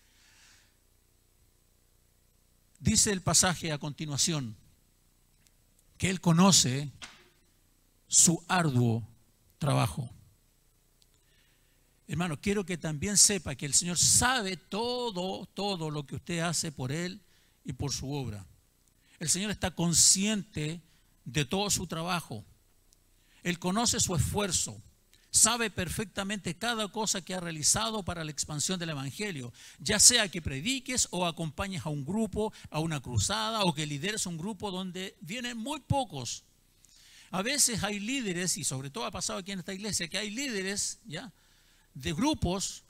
[2.80, 4.56] Dice el pasaje a continuación
[5.97, 6.91] que Él conoce
[8.08, 9.02] su arduo
[9.58, 10.08] trabajo.
[12.08, 16.71] Hermano, quiero que también sepa que el Señor sabe todo, todo lo que usted hace
[16.71, 17.19] por Él
[17.65, 18.45] y por su obra.
[19.17, 20.80] El Señor está consciente
[21.26, 22.45] de todo su trabajo.
[23.41, 24.80] Él conoce su esfuerzo,
[25.38, 30.41] sabe perfectamente cada cosa que ha realizado para la expansión del Evangelio, ya sea que
[30.41, 35.15] prediques o acompañes a un grupo, a una cruzada o que lideres un grupo donde
[35.21, 36.43] vienen muy pocos
[37.32, 40.30] a veces hay líderes, y sobre todo ha pasado aquí en esta iglesia, que hay
[40.30, 41.32] líderes ya
[41.93, 42.84] de grupos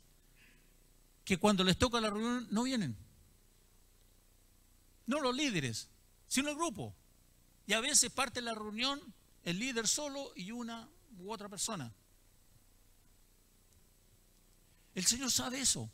[1.25, 2.95] que cuando les toca la reunión no vienen.
[5.07, 5.87] No los líderes,
[6.27, 6.93] sino el grupo.
[7.65, 9.01] Y a veces parte la reunión
[9.43, 10.87] el líder solo y una
[11.19, 11.91] u otra persona.
[14.97, 15.91] El Señor sabe eso.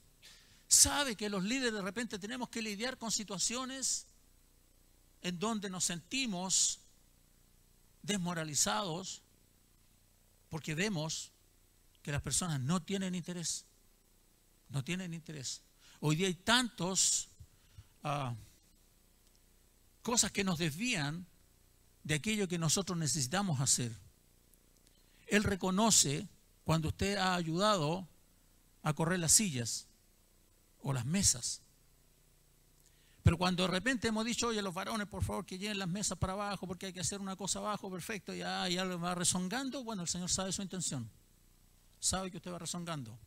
[0.65, 4.07] Sabe que los líderes de repente tenemos que lidiar con situaciones
[5.21, 6.79] en donde nos sentimos
[8.01, 9.21] desmoralizados
[10.47, 11.33] porque vemos
[12.01, 13.65] que las personas no tienen interés.
[14.69, 15.63] No tienen interés.
[15.99, 17.27] Hoy día hay tantos
[18.05, 18.33] ah,
[20.01, 21.27] cosas que nos desvían
[22.05, 23.91] de aquello que nosotros necesitamos hacer.
[25.27, 26.25] Él reconoce
[26.63, 28.07] cuando usted ha ayudado
[28.83, 29.87] a correr las sillas
[30.81, 31.61] o las mesas.
[33.23, 36.17] Pero cuando de repente hemos dicho, oye, los varones, por favor, que lleven las mesas
[36.17, 39.83] para abajo porque hay que hacer una cosa abajo, perfecto, ya, ya lo va rezongando,
[39.83, 41.09] bueno, el Señor sabe su intención.
[42.01, 43.17] Sabe que usted va rezongando.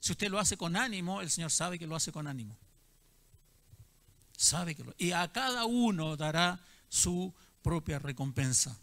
[0.00, 2.58] Si usted lo hace con ánimo, el Señor sabe que lo hace con ánimo.
[4.36, 8.76] Sabe que lo Y a cada uno dará su propia recompensa.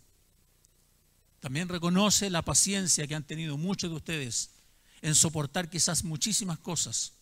[1.42, 4.52] También reconoce la paciencia que han tenido muchos de ustedes
[5.02, 7.14] en soportar quizás muchísimas cosas.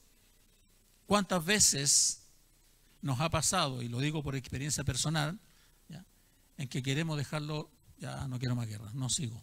[1.05, 2.19] ¿Cuántas veces
[3.01, 5.39] nos ha pasado, y lo digo por experiencia personal,
[6.57, 9.41] en que queremos dejarlo, ya no quiero más guerra, no sigo.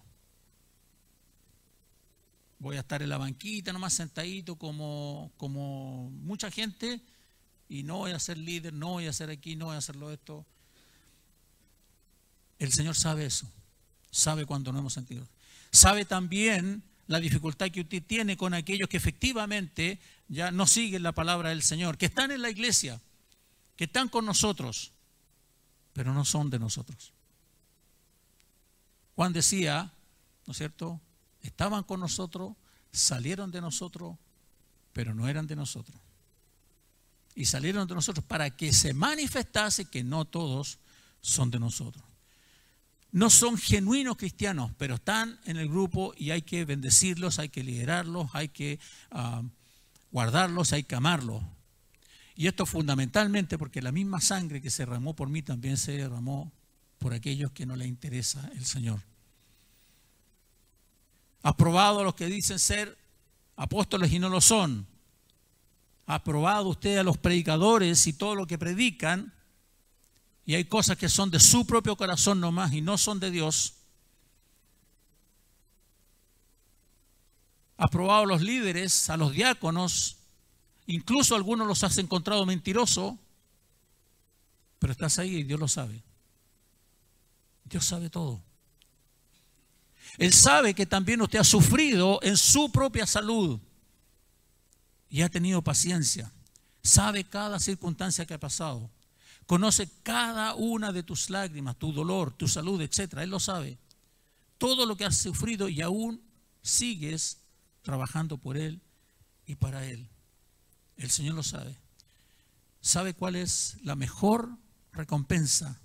[2.58, 7.00] Voy a estar en la banquita, nomás sentadito como, como mucha gente,
[7.70, 10.12] y no voy a ser líder, no voy a ser aquí, no voy a hacerlo
[10.12, 10.44] esto.
[12.58, 13.50] El Señor sabe eso,
[14.10, 15.26] sabe cuando no hemos sentido.
[15.72, 21.12] Sabe también la dificultad que usted tiene con aquellos que efectivamente ya no siguen la
[21.12, 23.00] palabra del Señor, que están en la iglesia,
[23.76, 24.92] que están con nosotros,
[25.92, 27.12] pero no son de nosotros.
[29.14, 29.92] Juan decía,
[30.46, 31.00] ¿no es cierto?
[31.42, 32.54] Estaban con nosotros,
[32.92, 34.16] salieron de nosotros,
[34.92, 35.96] pero no eran de nosotros.
[37.34, 40.78] Y salieron de nosotros para que se manifestase que no todos
[41.20, 42.04] son de nosotros.
[43.12, 47.62] No son genuinos cristianos, pero están en el grupo y hay que bendecirlos, hay que
[47.62, 48.78] liderarlos, hay que
[49.10, 49.42] ah,
[50.10, 51.42] guardarlos, hay que amarlos.
[52.34, 56.52] Y esto fundamentalmente porque la misma sangre que se derramó por mí también se derramó
[56.98, 59.00] por aquellos que no le interesa el Señor.
[61.42, 62.98] Ha probado a los que dicen ser
[63.56, 64.86] apóstoles y no lo son.
[66.06, 69.32] Ha probado usted a los predicadores y todo lo que predican.
[70.46, 73.74] Y hay cosas que son de su propio corazón nomás y no son de Dios.
[77.76, 80.16] Ha probado a los líderes, a los diáconos
[80.86, 83.18] Incluso algunos los has encontrado mentiroso,
[84.78, 86.02] pero estás ahí y Dios lo sabe.
[87.64, 88.40] Dios sabe todo.
[90.18, 93.60] Él sabe que también usted ha sufrido en su propia salud
[95.10, 96.32] y ha tenido paciencia.
[96.82, 98.88] Sabe cada circunstancia que ha pasado.
[99.46, 103.18] Conoce cada una de tus lágrimas, tu dolor, tu salud, etc.
[103.18, 103.78] Él lo sabe.
[104.58, 106.20] Todo lo que has sufrido y aún
[106.62, 107.38] sigues
[107.82, 108.80] trabajando por Él
[109.46, 110.08] y para Él.
[110.96, 111.78] El Señor lo sabe.
[112.80, 114.56] ¿Sabe cuál es la mejor
[114.92, 115.80] recompensa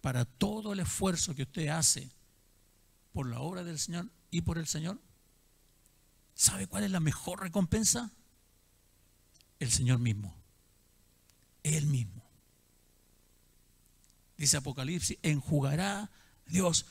[0.00, 2.10] para todo el esfuerzo que usted hace
[3.12, 5.00] por la obra del Señor y por el Señor?
[6.34, 8.12] ¿Sabe cuál es la mejor recompensa?
[9.58, 10.34] El Señor mismo.
[11.62, 12.15] Él mismo.
[14.36, 16.10] Dice Apocalipsis, enjugará
[16.46, 16.86] Dios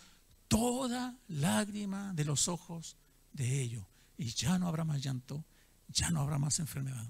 [0.47, 2.97] toda lágrima de los ojos
[3.33, 3.85] de ellos.
[4.17, 5.43] Y ya no habrá más llanto,
[5.89, 7.05] ya no habrá más enfermedad.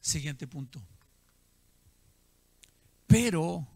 [0.00, 0.82] Siguiente punto.
[3.06, 3.66] Pero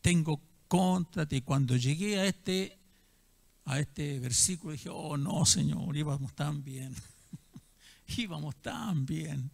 [0.00, 1.42] tengo contra ti.
[1.42, 2.78] Cuando llegué a este,
[3.64, 6.94] a este versículo dije, oh no, Señor, íbamos tan bien.
[8.16, 9.50] íbamos tan bien.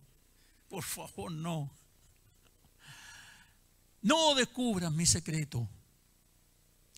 [0.69, 1.71] Por favor, no.
[4.03, 5.69] No descubras mi secreto.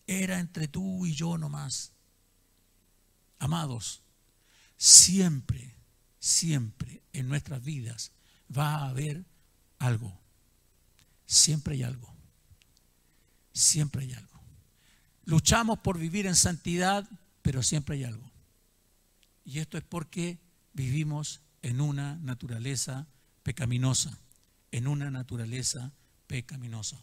[0.07, 1.91] Era entre tú y yo nomás.
[3.39, 4.01] Amados,
[4.77, 5.75] siempre,
[6.19, 8.11] siempre en nuestras vidas
[8.55, 9.25] va a haber
[9.77, 10.19] algo.
[11.25, 12.13] Siempre hay algo.
[13.53, 14.41] Siempre hay algo.
[15.25, 17.07] Luchamos por vivir en santidad,
[17.41, 18.31] pero siempre hay algo.
[19.43, 20.39] Y esto es porque
[20.73, 23.07] vivimos en una naturaleza
[23.43, 24.19] pecaminosa,
[24.71, 25.93] en una naturaleza
[26.27, 27.01] pecaminosa.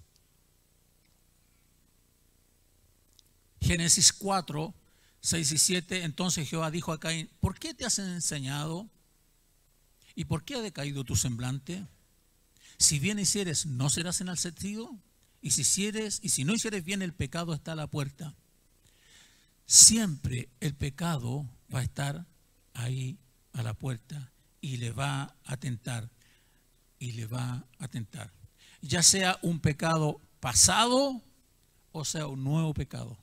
[3.61, 4.75] Génesis 4,
[5.21, 8.91] 6 y 7, entonces Jehová dijo a Caín, ¿por qué te has enseñado?
[10.15, 11.87] ¿Y por qué ha decaído tu semblante?
[12.79, 14.99] Si bien hicieres, ¿no serás enaltecido?
[15.41, 18.35] Y si hicieres, y si no hicieres bien, el pecado está a la puerta.
[19.67, 22.27] Siempre el pecado va a estar
[22.75, 23.19] ahí
[23.53, 26.11] a la puerta y le va a tentar.
[26.99, 28.33] Y le va a tentar.
[28.83, 31.23] Ya sea un pecado pasado
[31.93, 33.17] o sea un nuevo pecado.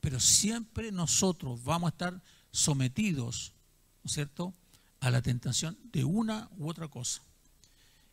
[0.00, 3.52] Pero siempre nosotros vamos a estar sometidos,
[4.02, 4.54] ¿no es cierto?,
[5.00, 7.22] a la tentación de una u otra cosa.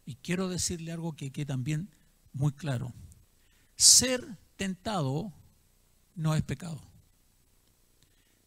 [0.05, 1.89] Y quiero decirle algo que quede también
[2.31, 2.93] muy claro.
[3.75, 5.33] Ser tentado
[6.15, 6.81] no es pecado.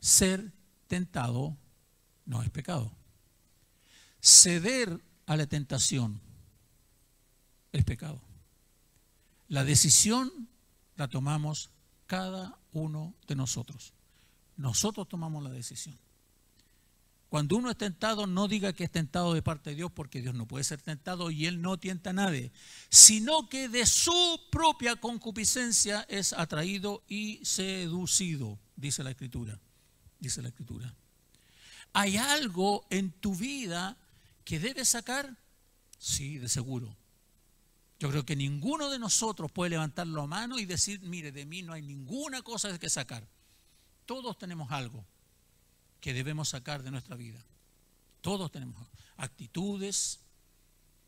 [0.00, 0.53] Ser
[0.88, 1.57] tentado
[2.24, 2.90] no es pecado.
[4.22, 6.20] Ceder a la tentación
[7.72, 8.29] es pecado.
[9.50, 10.48] La decisión
[10.94, 11.70] la tomamos
[12.06, 13.94] cada uno de nosotros.
[14.56, 15.98] Nosotros tomamos la decisión.
[17.28, 20.36] Cuando uno es tentado, no diga que es tentado de parte de Dios, porque Dios
[20.36, 22.52] no puede ser tentado y Él no tienta a nadie,
[22.90, 29.58] sino que de su propia concupiscencia es atraído y seducido, dice la Escritura.
[30.20, 30.94] Dice la Escritura.
[31.92, 33.96] ¿Hay algo en tu vida
[34.44, 35.36] que debes sacar?
[35.98, 36.99] Sí, de seguro.
[38.00, 41.60] Yo creo que ninguno de nosotros puede levantar la mano y decir, mire, de mí
[41.60, 43.28] no hay ninguna cosa que sacar.
[44.06, 45.04] Todos tenemos algo
[46.00, 47.44] que debemos sacar de nuestra vida.
[48.22, 50.20] Todos tenemos actitudes,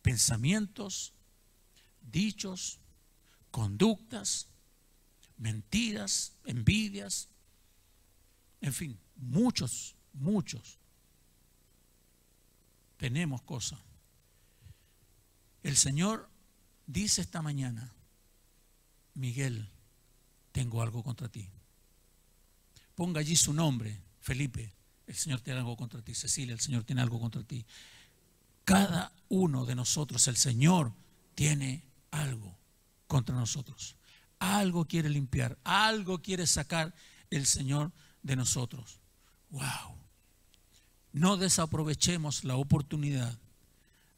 [0.03, 1.15] pensamientos,
[2.03, 2.79] dichos,
[3.51, 4.49] conductas,
[5.39, 7.29] mentiras, envidias,
[8.61, 10.79] en fin, muchos, muchos.
[12.99, 13.79] Tenemos cosas.
[15.63, 16.29] El Señor
[16.93, 17.93] dice esta mañana,
[19.15, 19.69] Miguel,
[20.53, 21.49] tengo algo contra ti.
[22.95, 24.75] Ponga allí su nombre, Felipe,
[25.07, 26.15] el Señor tiene algo contra ti.
[26.15, 27.65] Cecilia, el Señor tiene algo contra ti.
[28.65, 30.93] Cada uno de nosotros, el Señor
[31.35, 32.57] tiene algo
[33.07, 33.97] contra nosotros.
[34.39, 36.95] Algo quiere limpiar, algo quiere sacar
[37.31, 39.01] el Señor de nosotros.
[39.51, 39.97] Wow.
[41.13, 43.39] No desaprovechemos la oportunidad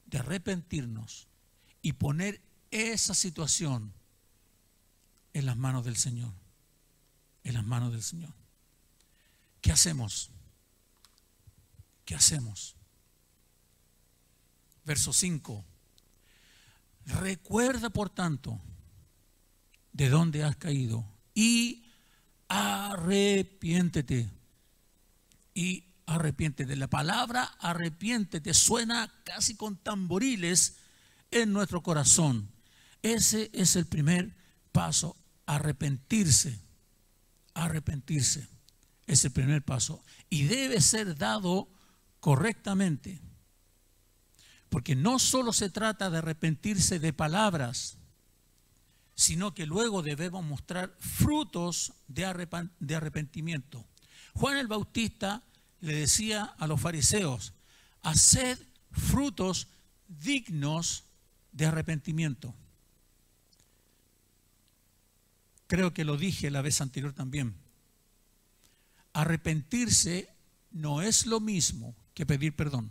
[0.06, 1.28] de arrepentirnos
[1.82, 2.40] y poner
[2.74, 3.92] esa situación
[5.32, 6.32] en las manos del Señor.
[7.44, 8.32] En las manos del Señor.
[9.60, 10.30] ¿Qué hacemos?
[12.04, 12.74] ¿Qué hacemos?
[14.84, 15.64] Verso 5.
[17.06, 18.60] Recuerda, por tanto,
[19.92, 21.86] de dónde has caído y
[22.48, 24.30] arrepiéntete.
[25.54, 26.74] Y arrepiéntete.
[26.74, 30.78] La palabra arrepiéntete suena casi con tamboriles
[31.30, 32.53] en nuestro corazón.
[33.04, 34.34] Ese es el primer
[34.72, 36.58] paso, arrepentirse.
[37.52, 38.48] Arrepentirse
[39.06, 40.02] es el primer paso.
[40.30, 41.68] Y debe ser dado
[42.18, 43.20] correctamente.
[44.70, 47.98] Porque no solo se trata de arrepentirse de palabras,
[49.14, 53.86] sino que luego debemos mostrar frutos de arrepentimiento.
[54.32, 55.42] Juan el Bautista
[55.82, 57.52] le decía a los fariseos,
[58.00, 58.58] haced
[58.92, 59.68] frutos
[60.08, 61.04] dignos
[61.52, 62.54] de arrepentimiento.
[65.66, 67.54] Creo que lo dije la vez anterior también.
[69.12, 70.28] Arrepentirse
[70.70, 72.90] no es lo mismo que pedir perdón.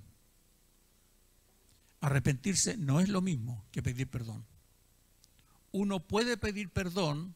[2.02, 4.46] arrepentirse no es lo mismo que pedir perdón.
[5.72, 7.34] Uno puede pedir perdón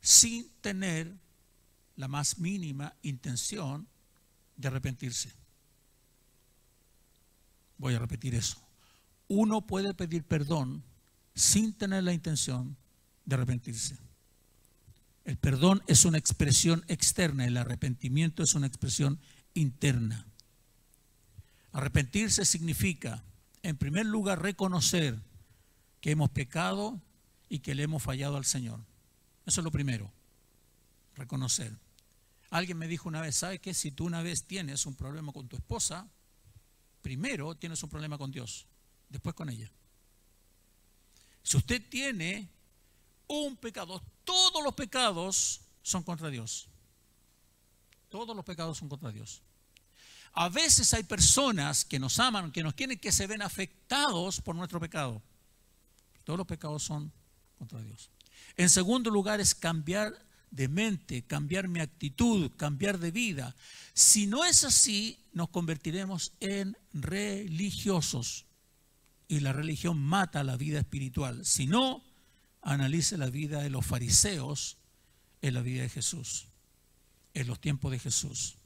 [0.00, 1.12] sin tener
[1.96, 3.88] la más mínima intención
[4.56, 5.32] de arrepentirse.
[7.78, 8.58] Voy a repetir eso.
[9.26, 10.84] Uno puede pedir perdón
[11.34, 12.76] sin tener la intención
[13.24, 13.98] de arrepentirse.
[15.26, 19.18] El perdón es una expresión externa, el arrepentimiento es una expresión
[19.54, 20.24] interna.
[21.72, 23.24] Arrepentirse significa,
[23.64, 25.18] en primer lugar, reconocer
[26.00, 27.02] que hemos pecado
[27.48, 28.78] y que le hemos fallado al Señor.
[29.46, 30.12] Eso es lo primero,
[31.16, 31.76] reconocer.
[32.50, 33.74] Alguien me dijo una vez, ¿sabe qué?
[33.74, 36.08] Si tú una vez tienes un problema con tu esposa,
[37.02, 38.68] primero tienes un problema con Dios,
[39.08, 39.72] después con ella.
[41.42, 42.48] Si usted tiene
[43.26, 44.00] un pecado,
[44.56, 46.66] todos los pecados son contra Dios.
[48.08, 49.42] Todos los pecados son contra Dios.
[50.32, 54.56] A veces hay personas que nos aman, que nos quieren que se ven afectados por
[54.56, 55.22] nuestro pecado.
[56.24, 57.12] Todos los pecados son
[57.58, 58.08] contra Dios.
[58.56, 63.54] En segundo lugar es cambiar de mente, cambiar mi actitud, cambiar de vida.
[63.92, 68.46] Si no es así, nos convertiremos en religiosos.
[69.28, 71.44] Y la religión mata la vida espiritual.
[71.44, 72.05] Si no,
[72.66, 74.76] analice la vida de los fariseos
[75.40, 76.48] en la vida de Jesús,
[77.32, 78.56] en los tiempos de Jesús.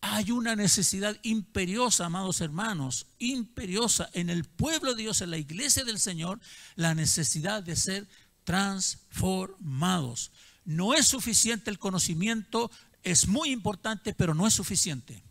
[0.00, 5.84] Hay una necesidad imperiosa, amados hermanos, imperiosa en el pueblo de Dios, en la iglesia
[5.84, 6.40] del Señor,
[6.74, 8.08] la necesidad de ser
[8.42, 10.32] transformados.
[10.64, 12.68] No es suficiente el conocimiento,
[13.04, 15.22] es muy importante, pero no es suficiente.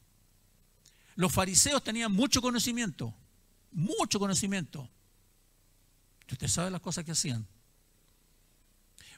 [1.16, 3.14] Los fariseos tenían mucho conocimiento,
[3.74, 4.90] mucho conocimiento.
[6.32, 7.46] Usted sabe las cosas que hacían.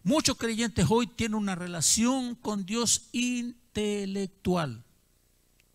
[0.05, 4.85] Muchos creyentes hoy tienen una relación con Dios intelectual.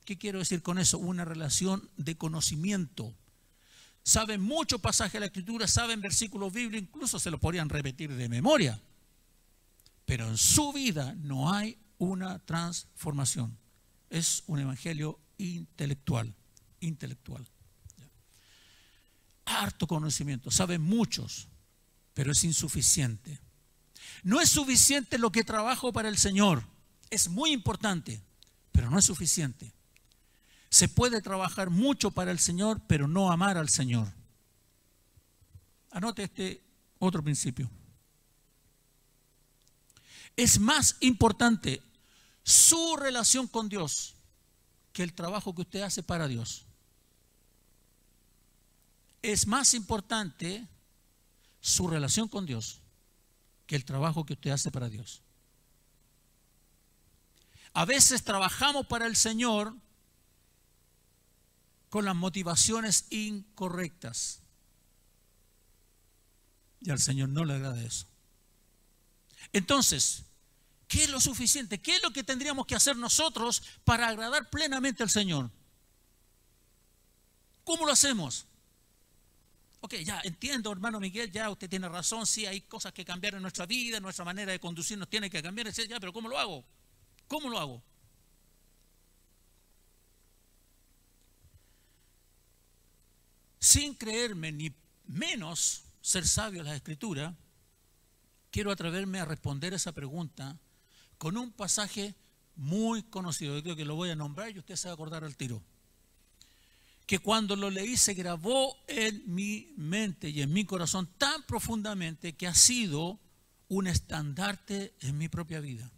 [0.07, 0.97] ¿Qué quiero decir con eso?
[0.97, 3.15] Una relación de conocimiento.
[4.03, 8.31] Saben mucho pasaje de la Escritura, saben versículos bíblicos, incluso se lo podrían repetir de
[8.31, 8.81] memoria
[10.11, 13.57] pero en su vida no hay una transformación.
[14.11, 16.35] Es un evangelio intelectual,
[16.81, 17.47] intelectual.
[19.45, 21.47] Harto conocimiento, saben muchos,
[22.13, 23.39] pero es insuficiente.
[24.23, 26.65] No es suficiente lo que trabajo para el Señor,
[27.11, 28.21] es muy importante,
[28.73, 29.73] pero no es suficiente.
[30.69, 34.13] Se puede trabajar mucho para el Señor, pero no amar al Señor.
[35.91, 36.63] Anote este
[36.99, 37.69] otro principio
[40.37, 41.83] es más importante
[42.43, 44.15] su relación con Dios
[44.93, 46.65] que el trabajo que usted hace para Dios.
[49.23, 50.67] Es más importante
[51.61, 52.80] su relación con Dios
[53.71, 55.23] que el trabajo que usted hace para Dios.
[57.73, 59.77] A veces trabajamos para el Señor
[61.89, 64.41] con las motivaciones incorrectas.
[66.81, 68.09] Y al Señor no le agrada eso.
[69.53, 70.25] Entonces,
[70.89, 71.81] ¿qué es lo suficiente?
[71.81, 75.49] ¿Qué es lo que tendríamos que hacer nosotros para agradar plenamente al Señor?
[77.63, 78.47] ¿Cómo lo hacemos?
[79.81, 83.43] Ok, ya entiendo, hermano Miguel, ya usted tiene razón, sí hay cosas que cambiar en
[83.43, 86.65] nuestra vida, nuestra manera de conducir nos tiene que cambiar, ya, pero ¿cómo lo hago?
[87.27, 87.83] ¿Cómo lo hago?
[93.59, 94.75] Sin creerme ni
[95.07, 97.35] menos ser sabio en la escritura,
[98.51, 100.59] quiero atreverme a responder esa pregunta
[101.19, 102.15] con un pasaje
[102.57, 103.55] muy conocido.
[103.57, 105.63] Yo creo que lo voy a nombrar y usted se va a acordar al tiro.
[107.11, 112.37] Que cuando lo leí se grabó en mi mente y en mi corazón tan profundamente
[112.37, 113.19] que ha sido
[113.67, 115.91] un estandarte en mi propia vida.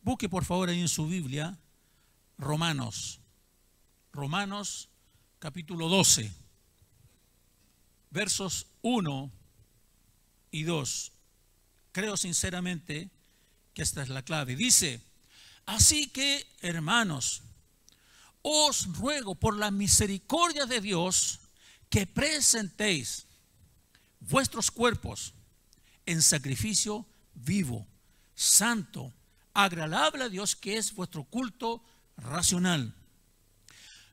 [0.00, 1.58] Busque por favor ahí en su Biblia
[2.38, 3.20] Romanos.
[4.14, 4.88] Romanos
[5.38, 6.32] capítulo 12,
[8.08, 9.30] versos 1
[10.50, 11.12] y dos.
[11.92, 13.10] Creo sinceramente
[13.74, 14.56] que esta es la clave.
[14.56, 15.02] Dice,
[15.66, 17.42] así que hermanos,
[18.42, 21.40] os ruego por la misericordia de Dios
[21.88, 23.26] que presentéis
[24.20, 25.34] vuestros cuerpos
[26.06, 27.86] en sacrificio vivo,
[28.34, 29.12] santo,
[29.54, 31.82] agradable a Dios, que es vuestro culto
[32.16, 32.94] racional.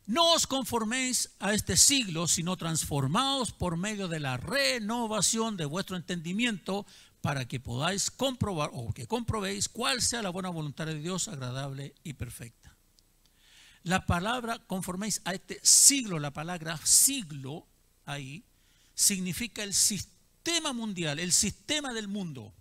[0.06, 5.98] No os conforméis a este siglo, sino transformaos por medio de la renovación de vuestro
[5.98, 6.86] entendimiento
[7.22, 11.94] para que podáis comprobar o que comprobéis cuál sea la buena voluntad de Dios agradable
[12.04, 12.67] y perfecta.
[13.88, 17.66] La palabra conforméis a este siglo, la palabra siglo
[18.06, 18.44] ahí
[18.94, 22.54] significa el sistema mundial, el sistema del mundo.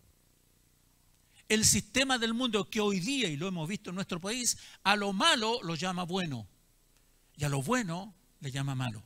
[1.49, 4.95] El sistema del mundo que hoy día, y lo hemos visto en nuestro país, a
[4.95, 6.47] lo malo lo llama bueno
[7.37, 9.03] y a lo bueno le llama malo.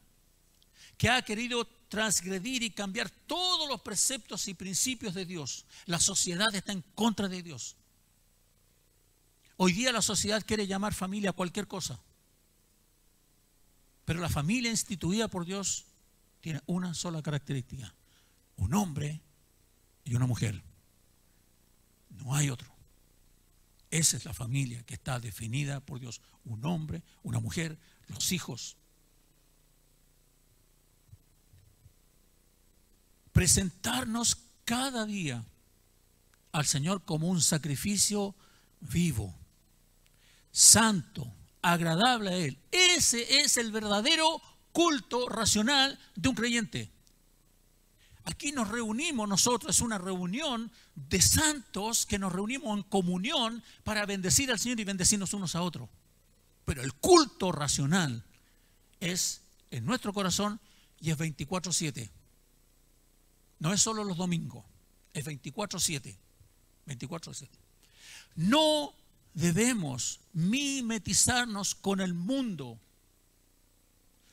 [0.98, 5.64] que ha querido transgredir y cambiar todos los preceptos y principios de Dios.
[5.86, 7.76] La sociedad está en contra de Dios.
[9.56, 11.98] Hoy día la sociedad quiere llamar familia a cualquier cosa.
[14.10, 15.84] Pero la familia instituida por Dios
[16.40, 17.94] tiene una sola característica.
[18.56, 19.20] Un hombre
[20.04, 20.64] y una mujer.
[22.18, 22.74] No hay otro.
[23.88, 26.20] Esa es la familia que está definida por Dios.
[26.44, 28.76] Un hombre, una mujer, los hijos.
[33.30, 35.44] Presentarnos cada día
[36.50, 38.34] al Señor como un sacrificio
[38.80, 39.32] vivo,
[40.50, 41.32] santo,
[41.62, 42.58] agradable a Él.
[42.70, 44.40] Ese es el verdadero
[44.72, 46.90] culto racional de un creyente.
[48.24, 54.06] Aquí nos reunimos nosotros, es una reunión de santos que nos reunimos en comunión para
[54.06, 55.88] bendecir al Señor y bendecirnos unos a otros.
[56.64, 58.22] Pero el culto racional
[59.00, 59.40] es
[59.70, 60.60] en nuestro corazón
[61.00, 62.10] y es 24/7.
[63.58, 64.64] No es solo los domingos,
[65.14, 66.16] es 24/7.
[66.86, 67.58] 24/7.
[68.36, 68.94] No
[69.34, 72.78] debemos mimetizarnos con el mundo.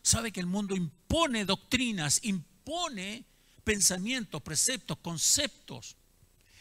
[0.01, 3.25] Sabe que el mundo impone doctrinas, impone
[3.63, 5.95] pensamientos, preceptos, conceptos,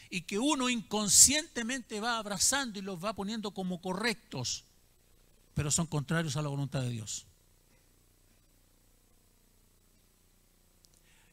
[0.09, 4.63] y que uno inconscientemente va abrazando y los va poniendo como correctos,
[5.53, 7.25] pero son contrarios a la voluntad de Dios.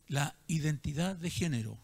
[0.09, 1.79] La identidad de género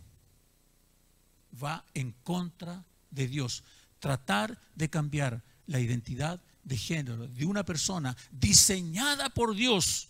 [1.62, 3.62] va en contra de Dios.
[4.01, 10.09] Tratar de cambiar la identidad de género de una persona diseñada por Dios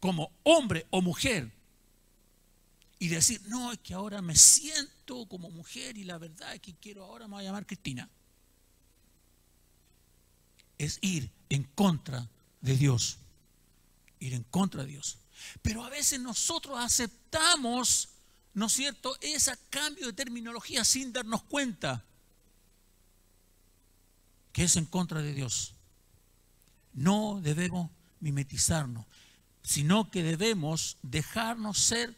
[0.00, 1.50] como hombre o mujer
[2.98, 6.74] y decir, no, es que ahora me siento como mujer y la verdad es que
[6.74, 8.08] quiero ahora me voy a llamar Cristina.
[10.78, 12.28] Es ir en contra
[12.60, 13.18] de Dios.
[14.20, 15.18] Ir en contra de Dios.
[15.62, 18.08] Pero a veces nosotros aceptamos,
[18.54, 22.04] ¿no es cierto?, ese cambio de terminología sin darnos cuenta
[24.54, 25.74] que es en contra de Dios.
[26.92, 27.90] No debemos
[28.20, 29.04] mimetizarnos,
[29.64, 32.16] sino que debemos dejarnos ser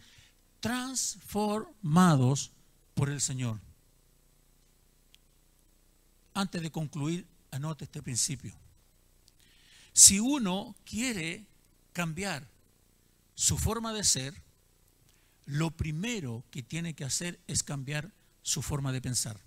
[0.60, 2.52] transformados
[2.92, 3.58] por el Señor.
[6.34, 8.54] Antes de concluir, anote este principio.
[9.94, 11.46] Si uno quiere
[11.94, 12.46] cambiar
[13.34, 14.42] su forma de ser,
[15.46, 18.12] lo primero que tiene que hacer es cambiar
[18.42, 19.40] su forma de pensar.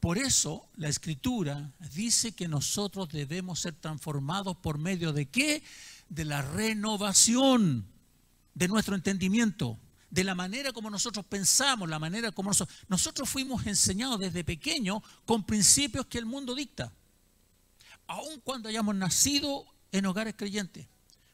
[0.00, 5.62] Por eso la escritura dice que nosotros debemos ser transformados por medio de qué?
[6.08, 7.86] De la renovación
[8.54, 9.78] de nuestro entendimiento,
[10.10, 12.78] de la manera como nosotros pensamos, la manera como nosotros...
[12.88, 16.92] Nosotros fuimos enseñados desde pequeños con principios que el mundo dicta,
[18.06, 20.88] aun cuando hayamos nacido en hogares creyentes.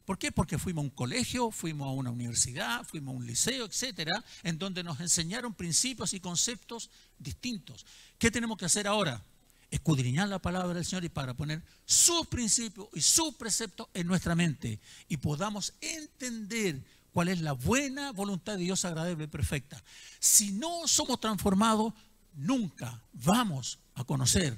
[0.06, 0.30] ¿Por qué?
[0.30, 4.56] Porque fuimos a un colegio, fuimos a una universidad, fuimos a un liceo, etcétera, en
[4.56, 7.84] donde nos enseñaron principios y conceptos distintos.
[8.16, 9.20] ¿Qué tenemos que hacer ahora?
[9.68, 14.36] Escudriñar la palabra del Señor y para poner sus principios y sus preceptos en nuestra
[14.36, 14.78] mente
[15.08, 16.80] y podamos entender
[17.10, 19.82] cuál es la buena voluntad de Dios agradable y perfecta.
[20.20, 21.92] Si no somos transformados,
[22.32, 24.56] nunca vamos a conocer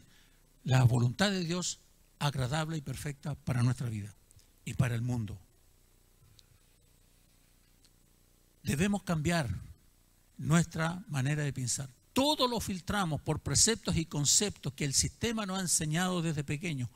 [0.64, 1.80] la voluntad de Dios
[2.18, 4.17] agradable y perfecta para nuestra vida
[4.68, 5.38] y para el mundo.
[8.62, 9.48] Debemos cambiar
[10.36, 11.88] nuestra manera de pensar.
[12.12, 16.90] Todo lo filtramos por preceptos y conceptos que el sistema nos ha enseñado desde pequeño.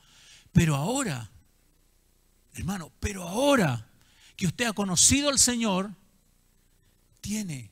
[0.51, 1.31] Pero ahora,
[2.53, 3.89] hermano, pero ahora
[4.35, 5.91] que usted ha conocido al Señor,
[7.21, 7.71] tiene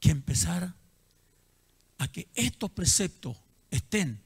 [0.00, 0.74] que empezar
[1.98, 3.36] a que estos preceptos
[3.70, 4.20] estén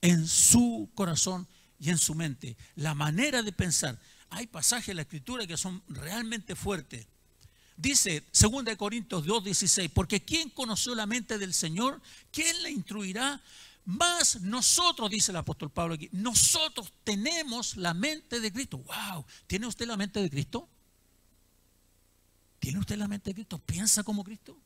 [0.00, 1.48] en su corazón
[1.78, 2.56] y en su mente.
[2.74, 3.98] La manera de pensar.
[4.30, 7.06] Hay pasajes en la Escritura que son realmente fuertes.
[7.76, 12.00] Dice 2 Corintios 2:16, porque ¿quién conoció la mente del Señor?
[12.32, 13.40] ¿Quién le instruirá?
[13.84, 18.78] Más nosotros, dice el apóstol Pablo aquí, nosotros tenemos la mente de Cristo.
[18.78, 19.24] ¡Wow!
[19.46, 20.68] ¿Tiene usted la mente de Cristo?
[22.58, 23.58] ¿Tiene usted la mente de Cristo?
[23.58, 24.58] ¿Piensa como Cristo?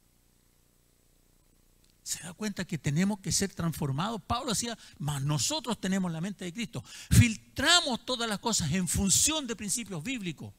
[2.11, 4.21] Se da cuenta que tenemos que ser transformados.
[4.21, 6.83] Pablo decía, más nosotros tenemos la mente de Cristo.
[7.09, 10.53] Filtramos todas las cosas en función de principios bíblicos.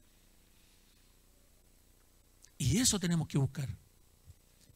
[2.58, 3.68] Y eso tenemos que buscar.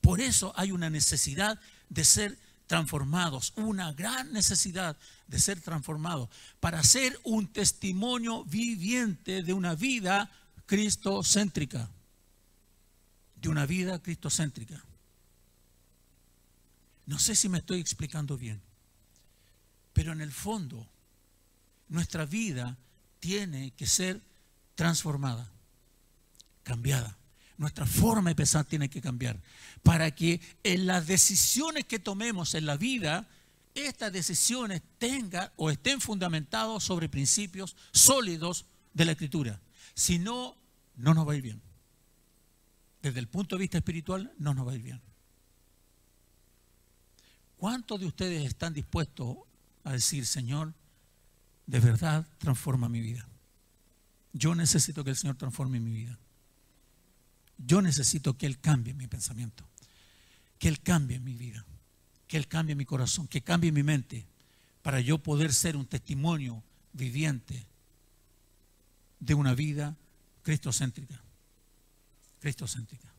[0.01, 1.57] Por eso hay una necesidad
[1.87, 4.97] de ser transformados, una gran necesidad
[5.27, 6.27] de ser transformados
[6.59, 10.29] para ser un testimonio viviente de una vida
[10.65, 11.89] cristocéntrica,
[13.37, 14.83] de una vida cristocéntrica.
[17.05, 18.61] No sé si me estoy explicando bien,
[19.93, 20.87] pero en el fondo
[21.87, 22.77] nuestra vida
[23.19, 24.21] tiene que ser
[24.75, 25.51] transformada.
[26.63, 27.15] cambiada.
[27.57, 29.39] Nuestra forma de pensar tiene que cambiar
[29.83, 33.29] para que en las decisiones que tomemos en la vida,
[33.75, 39.61] estas decisiones tengan o estén fundamentadas sobre principios sólidos de la Escritura.
[39.93, 40.57] Si no,
[40.95, 41.61] no nos va a ir bien.
[43.01, 45.01] Desde el punto de vista espiritual, no nos va a ir bien.
[47.65, 49.37] ¿Cuántos de ustedes están dispuestos
[49.83, 50.75] a decir, Señor,
[51.65, 53.27] de verdad transforma mi vida?
[54.33, 56.19] Yo necesito que el Señor transforme mi vida.
[57.57, 59.67] Yo necesito que Él cambie mi pensamiento,
[60.59, 61.65] que Él cambie mi vida,
[62.27, 64.27] que Él cambie mi corazón, que cambie mi mente,
[64.83, 66.61] para yo poder ser un testimonio
[66.93, 67.65] viviente
[69.19, 69.97] de una vida
[70.43, 71.19] cristocéntrica.
[72.41, 73.14] Cristocéntrica.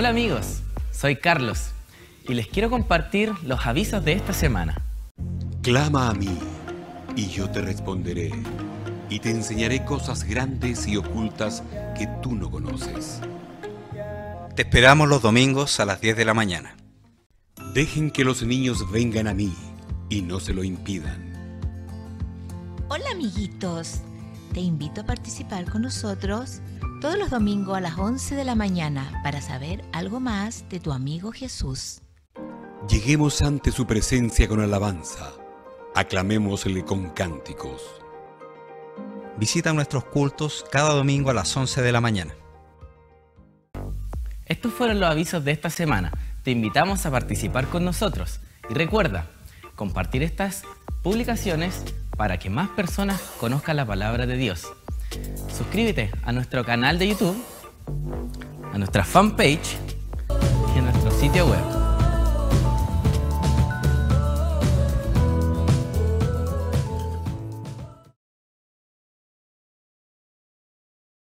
[0.00, 1.72] Hola amigos, soy Carlos
[2.28, 4.80] y les quiero compartir los avisos de esta semana.
[5.60, 6.38] Clama a mí
[7.16, 8.30] y yo te responderé
[9.10, 11.64] y te enseñaré cosas grandes y ocultas
[11.98, 13.18] que tú no conoces.
[14.54, 16.76] Te esperamos los domingos a las 10 de la mañana.
[17.74, 19.52] Dejen que los niños vengan a mí
[20.08, 21.66] y no se lo impidan.
[22.86, 24.02] Hola amiguitos,
[24.54, 26.60] te invito a participar con nosotros
[27.00, 30.92] todos los domingos a las 11 de la mañana para saber algo más de tu
[30.92, 32.02] amigo Jesús.
[32.88, 35.32] Lleguemos ante su presencia con alabanza,
[35.94, 37.82] aclamémosle con cánticos.
[39.38, 42.34] Visita nuestros cultos cada domingo a las 11 de la mañana.
[44.46, 46.10] Estos fueron los avisos de esta semana.
[46.42, 48.40] Te invitamos a participar con nosotros.
[48.68, 49.30] Y recuerda,
[49.76, 50.64] compartir estas
[51.02, 51.84] publicaciones
[52.16, 54.66] para que más personas conozcan la palabra de Dios.
[55.56, 57.36] Suscríbete a nuestro canal de YouTube,
[58.72, 59.76] a nuestra fanpage
[60.74, 61.77] y a nuestro sitio web.